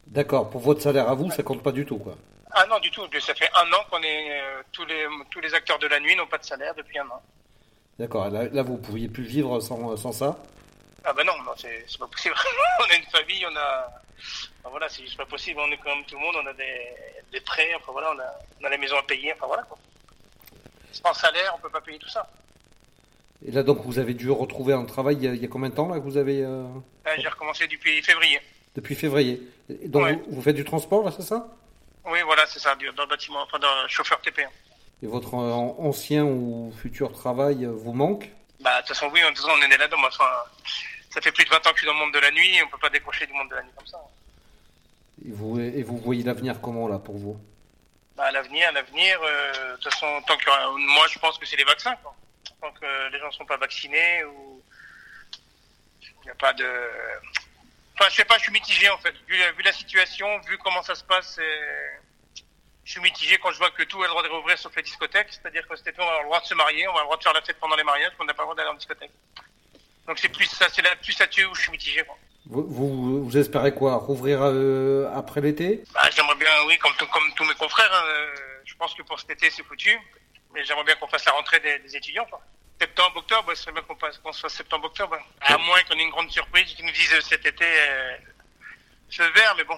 D'accord, 0.07 0.49
pour 0.49 0.61
votre 0.61 0.81
salaire 0.81 1.07
à 1.07 1.13
vous, 1.13 1.29
ça 1.29 1.43
compte 1.43 1.61
pas 1.61 1.71
du 1.71 1.85
tout, 1.85 1.97
quoi. 1.97 2.15
Ah 2.51 2.65
non, 2.67 2.79
du 2.79 2.89
tout. 2.91 3.01
Ça 3.19 3.35
fait 3.35 3.49
un 3.55 3.71
an 3.73 3.83
qu'on 3.89 4.01
est 4.01 4.41
euh, 4.41 4.61
tous 4.71 4.85
les 4.85 5.05
tous 5.29 5.39
les 5.39 5.53
acteurs 5.53 5.79
de 5.79 5.87
la 5.87 5.99
nuit 5.99 6.15
n'ont 6.15 6.27
pas 6.27 6.37
de 6.37 6.45
salaire 6.45 6.73
depuis 6.75 6.97
un 6.99 7.07
an. 7.07 7.21
D'accord. 7.99 8.29
Là, 8.29 8.45
là, 8.45 8.63
vous 8.63 8.77
pourriez 8.77 9.07
plus 9.07 9.23
vivre 9.23 9.59
sans, 9.59 9.95
sans 9.97 10.11
ça? 10.11 10.37
Ah 11.03 11.13
ben 11.13 11.25
non, 11.25 11.33
non 11.43 11.51
c'est 11.57 11.85
pas 11.97 12.07
possible. 12.07 12.35
on 12.79 12.91
a 12.91 12.95
une 12.95 13.05
famille, 13.05 13.45
on 13.45 13.55
a 13.55 13.89
voilà, 14.69 14.89
c'est 14.89 15.03
juste 15.03 15.17
pas 15.17 15.25
possible. 15.25 15.59
On 15.59 15.71
est 15.71 15.77
comme 15.77 16.03
tout 16.05 16.15
le 16.15 16.21
monde, 16.21 16.35
on 16.43 16.47
a 16.47 16.53
des, 16.53 16.93
des 17.31 17.41
prêts, 17.41 17.69
enfin 17.75 17.91
voilà, 17.91 18.11
on 18.15 18.19
a, 18.19 18.39
on 18.61 18.65
a 18.65 18.69
la 18.69 18.77
maison 18.77 18.97
à 18.97 19.03
payer, 19.03 19.33
enfin 19.33 19.47
voilà 19.47 19.63
quoi. 19.63 19.77
Sans 20.91 21.13
salaire, 21.13 21.53
on 21.57 21.61
peut 21.61 21.69
pas 21.69 21.81
payer 21.81 21.99
tout 21.99 22.09
ça. 22.09 22.27
Et 23.45 23.51
là 23.51 23.63
donc 23.63 23.79
vous 23.85 23.99
avez 23.99 24.13
dû 24.13 24.29
retrouver 24.29 24.73
un 24.73 24.83
travail 24.85 25.17
il 25.21 25.41
y 25.41 25.45
a, 25.45 25.47
combien 25.47 25.69
de 25.69 25.75
temps 25.75 25.87
là 25.87 25.95
que 25.95 26.03
vous 26.03 26.17
avez 26.17 26.43
euh, 26.43 26.63
euh, 27.07 27.11
J'ai 27.17 27.29
recommencé 27.29 27.67
depuis 27.67 28.01
février. 28.03 28.39
Depuis 28.75 28.95
février. 28.95 29.41
donc 29.85 30.19
vous, 30.29 30.41
faites 30.41 30.55
du 30.55 30.65
transport 30.65 31.03
là, 31.03 31.11
c'est 31.11 31.23
ça? 31.23 31.47
Oui, 32.05 32.19
voilà, 32.23 32.45
c'est 32.47 32.59
ça, 32.59 32.75
dans 32.75 33.03
le 33.03 33.09
bâtiment, 33.09 33.41
enfin 33.43 33.59
dans 33.59 33.87
chauffeur 33.87 34.19
TP. 34.21 34.41
Et 35.01 35.07
votre 35.07 35.35
euh, 35.35 35.51
ancien 35.87 36.23
ou 36.23 36.73
futur 36.81 37.11
travail 37.13 37.65
vous 37.65 37.93
manque? 37.93 38.29
Bah 38.59 38.81
de 38.81 38.87
toute 38.87 38.95
façon 38.95 39.09
oui, 39.13 39.21
on 39.23 39.61
est 39.61 39.77
là-dedans. 39.77 39.97
Enfin, 40.05 40.25
ça 41.09 41.21
fait 41.21 41.31
plus 41.31 41.45
de 41.45 41.49
20 41.49 41.55
ans 41.57 41.71
que 41.71 41.75
je 41.75 41.79
suis 41.79 41.85
dans 41.87 41.93
le 41.93 41.99
monde 41.99 42.13
de 42.13 42.19
la 42.19 42.31
nuit 42.31 42.55
et 42.55 42.63
on 42.63 42.67
peut 42.67 42.77
pas 42.77 42.89
décrocher 42.89 43.25
du 43.25 43.33
monde 43.33 43.49
de 43.49 43.55
la 43.55 43.63
nuit 43.63 43.71
comme 43.75 43.87
ça. 43.87 43.99
Et 45.25 45.31
vous, 45.31 45.59
et 45.59 45.83
vous 45.83 45.97
voyez 45.97 46.23
l'avenir 46.23 46.59
comment 46.61 46.87
là 46.87 46.99
pour 46.99 47.17
vous? 47.17 47.39
Bah, 48.15 48.31
L'avenir, 48.31 48.71
l'avenir, 48.73 49.17
euh, 49.23 49.71
de 49.71 49.81
toute 49.81 49.93
façon, 49.93 50.21
tant 50.27 50.35
que, 50.35 50.45
moi 50.95 51.07
je 51.09 51.19
pense 51.19 51.37
que 51.37 51.45
c'est 51.45 51.55
les 51.55 51.63
vaccins. 51.63 51.95
Quoi. 52.03 52.13
Tant 52.61 52.71
que 52.71 53.11
les 53.11 53.19
gens 53.19 53.27
ne 53.27 53.31
sont 53.33 53.45
pas 53.45 53.57
vaccinés 53.57 54.23
ou 54.25 54.61
il 56.01 56.25
n'y 56.25 56.31
a 56.31 56.35
pas 56.35 56.51
de. 56.53 56.67
Enfin, 57.99 58.09
je 58.09 58.15
sais 58.15 58.25
pas, 58.25 58.37
je 58.37 58.43
suis 58.43 58.51
mitigé 58.51 58.89
en 58.89 58.97
fait. 58.97 59.13
Vu, 59.27 59.35
vu 59.35 59.63
la 59.63 59.73
situation, 59.73 60.39
vu 60.47 60.57
comment 60.59 60.81
ça 60.83 60.95
se 60.95 61.03
passe, 61.03 61.37
je 62.85 62.91
suis 62.91 63.01
mitigé 63.01 63.37
quand 63.37 63.51
je 63.51 63.57
vois 63.57 63.71
que 63.71 63.83
tout 63.83 64.01
a 64.01 64.05
le 64.05 64.09
droit 64.09 64.23
de 64.23 64.29
réouvrir 64.29 64.57
sauf 64.57 64.75
les 64.75 64.83
discothèques. 64.83 65.27
C'est-à-dire 65.29 65.67
que 65.67 65.75
cet 65.75 65.87
été, 65.87 66.01
on 66.01 66.05
va 66.05 66.11
avoir 66.11 66.23
le 66.23 66.27
droit 66.29 66.39
de 66.39 66.45
se 66.45 66.53
marier, 66.53 66.87
on 66.87 66.93
va 66.93 67.01
avoir 67.01 67.03
le 67.03 67.07
droit 67.07 67.17
de 67.17 67.23
faire 67.23 67.33
la 67.33 67.41
fête 67.41 67.59
pendant 67.59 67.75
les 67.75 67.83
mariages, 67.83 68.11
mais 68.17 68.23
on 68.23 68.25
n'a 68.25 68.33
pas 68.33 68.43
le 68.43 68.47
droit 68.47 68.55
d'aller 68.55 68.69
en 68.69 68.75
discothèque. 68.75 69.11
Donc 70.07 70.17
c'est 70.17 70.29
plus 70.29 70.45
ça, 70.45 70.67
c'est 70.69 70.81
là 70.81 70.95
plus 70.95 71.19
là-dessus 71.19 71.45
où 71.45 71.53
je 71.53 71.61
suis 71.61 71.71
mitigé. 71.71 72.03
Vous, 72.45 73.25
vous, 73.25 73.37
espérez 73.37 73.75
quoi? 73.75 73.95
Rouvrir 73.97 74.39
euh, 74.41 75.07
après 75.13 75.39
l'été? 75.39 75.83
Bah, 75.93 76.09
J'aimerais 76.15 76.35
bien, 76.35 76.49
oui, 76.65 76.79
comme, 76.79 76.93
comme 76.95 77.33
tous 77.35 77.43
mes 77.43 77.53
confrères. 77.53 77.93
Hein, 77.93 78.25
je 78.65 78.73
pense 78.75 78.95
que 78.95 79.03
pour 79.03 79.19
cet 79.19 79.29
été, 79.29 79.51
c'est 79.51 79.63
foutu. 79.63 79.95
Mais 80.53 80.63
j'aimerais 80.63 80.85
bien 80.85 80.95
qu'on 80.95 81.07
fasse 81.07 81.25
la 81.25 81.33
rentrée 81.33 81.59
des, 81.59 81.95
étudiants. 81.95 82.25
Quoi. 82.25 82.41
Septembre, 82.79 83.17
octobre, 83.17 83.51
ce 83.53 83.63
serait 83.63 83.71
bien 83.73 83.81
qu'on 83.81 83.95
fasse, 83.95 84.19
se 84.31 84.49
septembre, 84.49 84.85
octobre. 84.85 85.17
À 85.41 85.57
moins 85.57 85.81
qu'on 85.83 85.95
ait 85.95 86.03
une 86.03 86.11
grande 86.11 86.29
surprise 86.31 86.65
qui 86.65 86.83
nous 86.83 86.91
dise 86.91 87.13
euh, 87.13 87.21
cet 87.21 87.45
été 87.45 87.65
euh, 87.65 88.15
ce 89.09 89.21
vert, 89.21 89.53
mais 89.57 89.63
bon, 89.65 89.77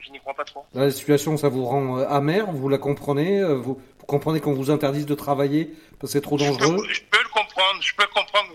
je 0.00 0.10
n'y 0.10 0.18
crois 0.18 0.34
pas 0.34 0.44
trop. 0.44 0.66
La 0.74 0.90
situation, 0.90 1.36
ça 1.36 1.48
vous 1.48 1.64
rend 1.64 1.98
amer, 1.98 2.50
vous 2.50 2.68
la 2.68 2.78
comprenez 2.78 3.44
vous, 3.54 3.80
comprenez 4.06 4.40
qu'on 4.40 4.54
vous 4.54 4.70
interdise 4.70 5.06
de 5.06 5.14
travailler 5.14 5.66
parce 6.00 6.12
que 6.12 6.18
c'est 6.18 6.20
trop 6.20 6.36
dangereux? 6.38 6.84
je 6.90 7.02
peux, 7.02 7.22
le 7.22 7.28
comprendre, 7.28 7.82
je 7.82 7.94
peux 7.94 8.06
comprendre, 8.06 8.52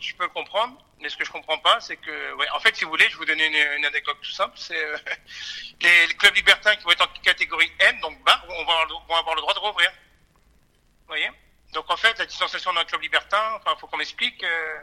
je 0.00 0.14
peux 0.16 0.28
comprendre 0.28 0.76
mais 1.00 1.08
ce 1.08 1.16
que 1.16 1.24
je 1.24 1.32
comprends 1.32 1.58
pas, 1.58 1.80
c'est 1.80 1.96
que, 1.96 2.34
ouais, 2.36 2.46
en 2.54 2.60
fait, 2.60 2.76
si 2.76 2.84
vous 2.84 2.90
voulez, 2.90 3.06
je 3.08 3.12
vais 3.12 3.18
vous 3.18 3.24
donner 3.24 3.46
une, 3.46 3.84
anecdote 3.84 4.18
tout 4.20 4.30
simple. 4.30 4.52
C'est 4.56 4.76
euh, 4.76 4.96
les, 5.80 6.14
clubs 6.14 6.34
libertins 6.34 6.76
qui 6.76 6.84
vont 6.84 6.90
être 6.90 7.08
en 7.08 7.20
catégorie 7.22 7.70
M, 7.78 8.00
donc 8.00 8.22
bas, 8.22 8.42
on 8.48 8.64
va, 8.64 8.86
vont 9.08 9.14
avoir 9.16 9.34
le 9.34 9.40
droit 9.40 9.54
de 9.54 9.58
rouvrir. 9.58 9.90
Vous 9.90 11.08
voyez? 11.08 11.30
Donc 11.72 11.90
en 11.90 11.96
fait, 11.96 12.18
la 12.18 12.26
distanciation 12.26 12.72
d'un 12.72 12.84
club 12.84 13.02
libertin, 13.02 13.54
enfin, 13.54 13.76
faut 13.78 13.86
qu'on 13.86 13.96
m'explique. 13.96 14.42
Euh, 14.44 14.78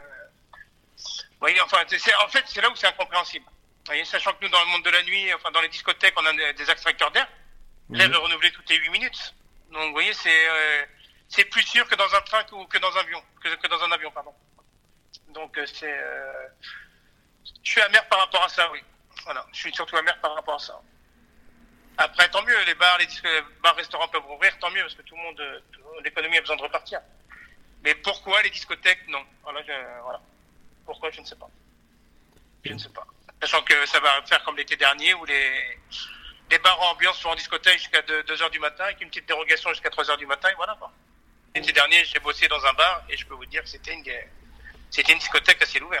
voyez, 1.40 1.60
enfin, 1.60 1.78
c'est, 1.88 2.14
en 2.16 2.28
fait, 2.28 2.44
c'est 2.46 2.60
là 2.60 2.70
où 2.70 2.76
c'est 2.76 2.86
incompréhensible. 2.86 3.46
Voyez, 3.86 4.04
sachant 4.04 4.32
que 4.34 4.44
nous, 4.44 4.50
dans 4.50 4.60
le 4.60 4.70
monde 4.70 4.84
de 4.84 4.90
la 4.90 5.02
nuit, 5.02 5.32
enfin, 5.34 5.50
dans 5.50 5.60
les 5.60 5.68
discothèques, 5.68 6.14
on 6.16 6.26
a 6.26 6.52
des, 6.52 6.70
extracteurs 6.70 7.10
d'air. 7.10 7.28
L'air 7.90 8.12
est 8.12 8.16
renouvelé 8.16 8.50
toutes 8.52 8.68
les 8.68 8.76
8 8.76 8.90
minutes. 8.90 9.34
Donc, 9.70 9.86
vous 9.86 9.92
voyez, 9.92 10.12
c'est 10.12 10.48
euh, 10.48 10.84
c'est 11.28 11.44
plus 11.44 11.62
sûr 11.62 11.86
que 11.86 11.94
dans 11.94 12.12
un 12.14 12.20
train 12.22 12.44
ou 12.52 12.64
que 12.66 12.78
dans 12.78 12.94
un 12.96 13.00
avion, 13.00 13.22
que, 13.42 13.54
que 13.54 13.68
dans 13.68 13.82
un 13.82 13.92
avion, 13.92 14.10
pardon. 14.10 14.34
Donc 15.28 15.56
euh, 15.58 15.66
c'est, 15.66 15.92
euh, 15.92 16.48
je 17.62 17.70
suis 17.70 17.80
amer 17.82 18.06
par 18.08 18.20
rapport 18.20 18.42
à 18.42 18.48
ça, 18.48 18.70
oui. 18.72 18.82
Voilà, 19.24 19.44
je 19.52 19.58
suis 19.58 19.74
surtout 19.74 19.96
amer 19.96 20.18
par 20.20 20.34
rapport 20.34 20.54
à 20.54 20.58
ça. 20.58 20.80
Après, 21.98 22.28
tant 22.30 22.42
mieux, 22.42 22.56
les 22.64 22.74
bars, 22.76 22.96
les, 22.98 23.06
bars, 23.62 23.74
restaurants 23.74 24.06
peuvent 24.08 24.28
ouvrir, 24.30 24.56
tant 24.60 24.70
mieux, 24.70 24.82
parce 24.82 24.94
que 24.94 25.02
tout 25.02 25.16
le 25.16 25.22
monde, 25.22 25.62
l'économie 26.04 26.38
a 26.38 26.40
besoin 26.40 26.56
de 26.56 26.62
repartir. 26.62 27.00
Mais 27.82 27.94
pourquoi 27.96 28.40
les 28.42 28.50
discothèques, 28.50 29.06
non? 29.08 29.24
Voilà, 29.42 29.60
je- 29.62 30.02
voilà. 30.02 30.20
Pourquoi, 30.86 31.10
je 31.10 31.20
ne 31.20 31.26
sais 31.26 31.36
pas. 31.36 31.48
Je 32.64 32.72
ne 32.72 32.78
sais 32.78 32.88
pas. 32.90 33.06
Sachant 33.42 33.62
que 33.62 33.84
ça 33.86 34.00
va 34.00 34.22
faire 34.26 34.42
comme 34.44 34.56
l'été 34.56 34.76
dernier 34.76 35.12
où 35.14 35.24
les, 35.24 35.78
les 36.50 36.58
bars 36.58 36.80
en 36.82 36.92
ambiance 36.92 37.18
sont 37.18 37.28
en 37.30 37.34
discothèque 37.36 37.78
jusqu'à 37.78 38.00
2h 38.00 38.50
du 38.50 38.58
matin 38.58 38.84
avec 38.84 39.00
une 39.00 39.08
petite 39.08 39.26
dérogation 39.26 39.70
jusqu'à 39.70 39.90
3h 39.90 40.16
du 40.18 40.26
matin 40.26 40.48
et 40.50 40.54
voilà 40.54 40.74
quoi. 40.78 40.90
L'été 41.54 41.72
dernier, 41.72 42.04
j'ai 42.04 42.18
bossé 42.20 42.48
dans 42.48 42.64
un 42.64 42.72
bar 42.72 43.02
et 43.08 43.16
je 43.16 43.24
peux 43.26 43.34
vous 43.34 43.46
dire 43.46 43.62
que 43.62 43.68
c'était 43.68 43.92
une, 43.94 44.04
c'était 44.90 45.12
une 45.12 45.18
discothèque 45.18 45.62
à 45.62 45.66
ciel 45.66 45.84
ouvert. 45.84 46.00